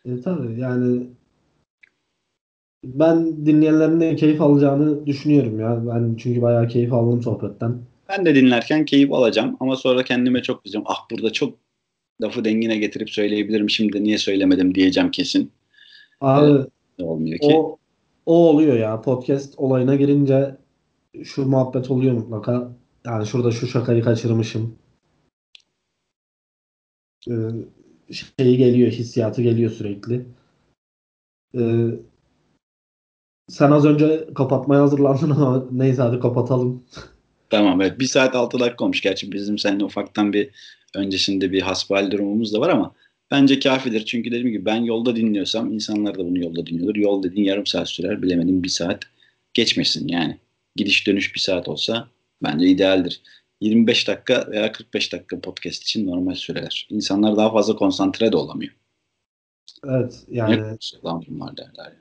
[0.06, 1.08] E, tabii yani
[2.84, 5.88] ben dinleyenlerin de keyif alacağını düşünüyorum ya.
[5.88, 7.82] Ben çünkü bayağı keyif aldım sohbetten.
[8.10, 10.86] Ben de dinlerken keyif alacağım ama sonra kendime çok kızacağım.
[10.88, 11.58] Ah burada çok
[12.22, 13.70] lafı dengine getirip söyleyebilirim.
[13.70, 15.52] Şimdi niye söylemedim diyeceğim kesin.
[16.22, 16.68] Abi
[17.00, 17.56] ee, olmuyor ki.
[17.56, 17.78] O,
[18.26, 19.02] o oluyor ya.
[19.02, 20.56] Podcast olayına girince
[21.24, 22.72] şu muhabbet oluyor mutlaka.
[23.06, 24.76] Yani şurada şu şakayı kaçırmışım.
[27.30, 27.34] Ee,
[28.12, 30.26] şeyi geliyor, hissiyatı geliyor sürekli.
[31.58, 31.88] Ee,
[33.50, 36.84] sen az önce kapatmaya hazırlandın ama neyse hadi kapatalım.
[37.50, 38.00] Tamam evet.
[38.00, 39.02] Bir saat altı dakika olmuş.
[39.02, 40.50] Gerçi bizim seninle ufaktan bir
[40.96, 42.96] öncesinde bir hasbihal durumumuz da var ama
[43.32, 44.06] bence kafidir.
[44.06, 46.96] Çünkü dediğim gibi ben yolda dinliyorsam insanlar da bunu yolda dinliyordur.
[46.96, 48.22] Yol dediğin yarım saat sürer.
[48.22, 49.00] Bilemedim bir saat
[49.54, 50.38] geçmesin yani.
[50.76, 52.08] Gidiş dönüş bir saat olsa
[52.44, 53.22] bence idealdir.
[53.62, 56.88] 25 dakika veya 45 dakika podcast için normal süreler.
[56.90, 58.74] İnsanlar daha fazla konsantre de olamıyor.
[59.86, 60.78] Evet yani.
[61.06, 61.24] Lan
[61.58, 61.96] derler yani.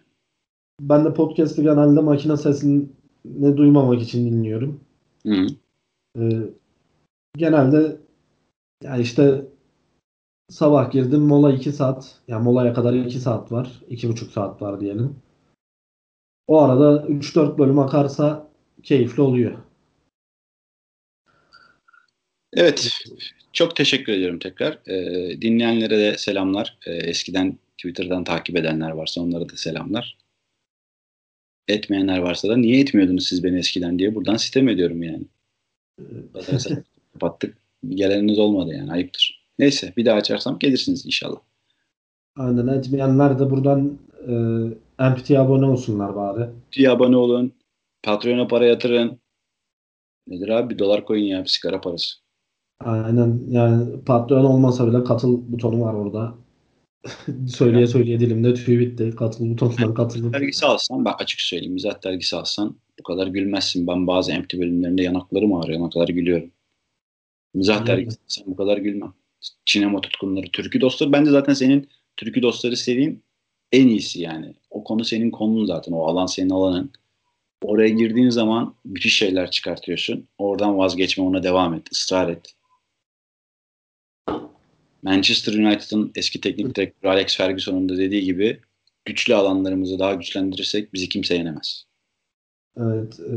[0.81, 2.89] Ben de podcast'i genelde makine sesini
[3.57, 4.81] duymamak için dinliyorum.
[5.27, 5.47] Hı.
[6.19, 6.43] Ee,
[7.37, 7.97] genelde
[8.85, 9.45] yani işte
[10.49, 12.21] sabah girdim mola 2 saat.
[12.29, 13.83] Yani molaya kadar 2 saat var.
[13.91, 15.17] 2,5 saat var diyelim.
[16.47, 18.49] O arada 3-4 bölüm akarsa
[18.83, 19.59] keyifli oluyor.
[22.55, 22.99] Evet.
[23.53, 24.79] Çok teşekkür ediyorum tekrar.
[24.89, 26.79] Ee, dinleyenlere de selamlar.
[26.87, 30.17] Ee, eskiden Twitter'dan takip edenler varsa onlara da selamlar.
[31.69, 35.25] Etmeyenler varsa da niye etmiyordunuz siz beni eskiden diye buradan sitem ediyorum yani.
[37.13, 37.57] Kapattık.
[37.89, 39.47] Geleniniz olmadı yani ayıptır.
[39.59, 41.41] Neyse bir daha açarsam gelirsiniz inşallah.
[42.37, 43.99] Aynen etmeyenler de buradan
[44.29, 44.35] e,
[45.05, 46.43] Empty'ye abone olsunlar bari.
[46.43, 47.53] Empty'ye abone olun.
[48.03, 49.21] Patreon'a para yatırın.
[50.27, 52.30] Nedir abi bir dolar koyun ya bir sigara parası.
[52.85, 56.35] Aynen yani Patreon olmasa bile katıl butonu var orada.
[57.49, 59.11] söyleye söyleye dilimde tüy bitti.
[59.17, 60.33] Katıl butonundan katıldım.
[60.33, 61.73] Dergisi alsan bak açık söyleyeyim.
[61.73, 63.87] Mizah dergisi alsan bu kadar gülmezsin.
[63.87, 65.87] Ben bazı empty bölümlerinde yanaklarım ağrıyor.
[65.87, 66.51] Ne kadar gülüyorum.
[67.55, 69.13] Mizah dergisi alsan bu kadar gülmem.
[69.67, 71.13] Sinema tutkunları, türkü dostları.
[71.13, 73.23] Bence zaten senin türkü dostları serinin
[73.73, 74.55] en iyisi yani.
[74.71, 75.93] O konu senin konun zaten.
[75.93, 76.91] O alan senin alanın.
[77.63, 80.29] Oraya girdiğin zaman müthiş şeyler çıkartıyorsun.
[80.39, 81.93] Oradan vazgeçme ona devam et.
[81.93, 82.55] ısrar et.
[85.03, 88.61] Manchester United'ın eski teknik direktörü Alex Ferguson'un da dediği gibi
[89.05, 91.85] güçlü alanlarımızı daha güçlendirirsek bizi kimse yenemez.
[92.77, 93.21] Evet.
[93.21, 93.37] E,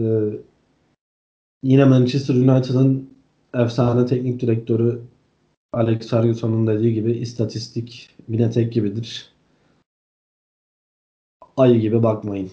[1.64, 3.10] yine Manchester United'ın
[3.54, 5.02] efsane teknik direktörü
[5.74, 9.34] Alex Ferguson'un dediği gibi istatistik binetek gibidir.
[11.58, 12.52] Ayı gibi bakmayın.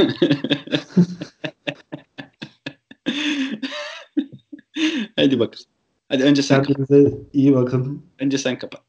[5.16, 5.77] Hadi bakalım.
[6.10, 7.20] Hadi önce sen Kendinize kapat.
[7.34, 8.02] iyi bakın.
[8.20, 8.82] Önce sen kapat.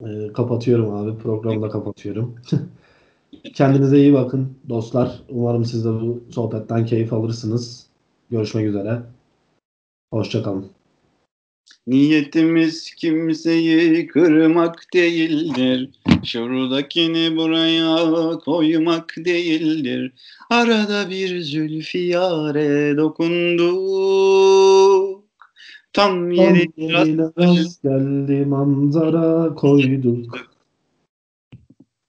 [0.00, 1.18] Ee, kapatıyorum abi.
[1.18, 2.36] Programda kapatıyorum.
[3.54, 5.22] Kendinize iyi bakın dostlar.
[5.28, 7.86] Umarım siz de bu sohbetten keyif alırsınız.
[8.30, 9.02] Görüşmek üzere.
[10.12, 10.70] Hoşçakalın.
[11.86, 15.90] Niyetimiz kimseyi kırmak değildir.
[16.24, 20.12] Şuradakini buraya koymak değildir.
[20.50, 23.74] Arada bir zülfiyare dokundu.
[25.94, 30.50] Tam yerine rast geldi manzara koyduk.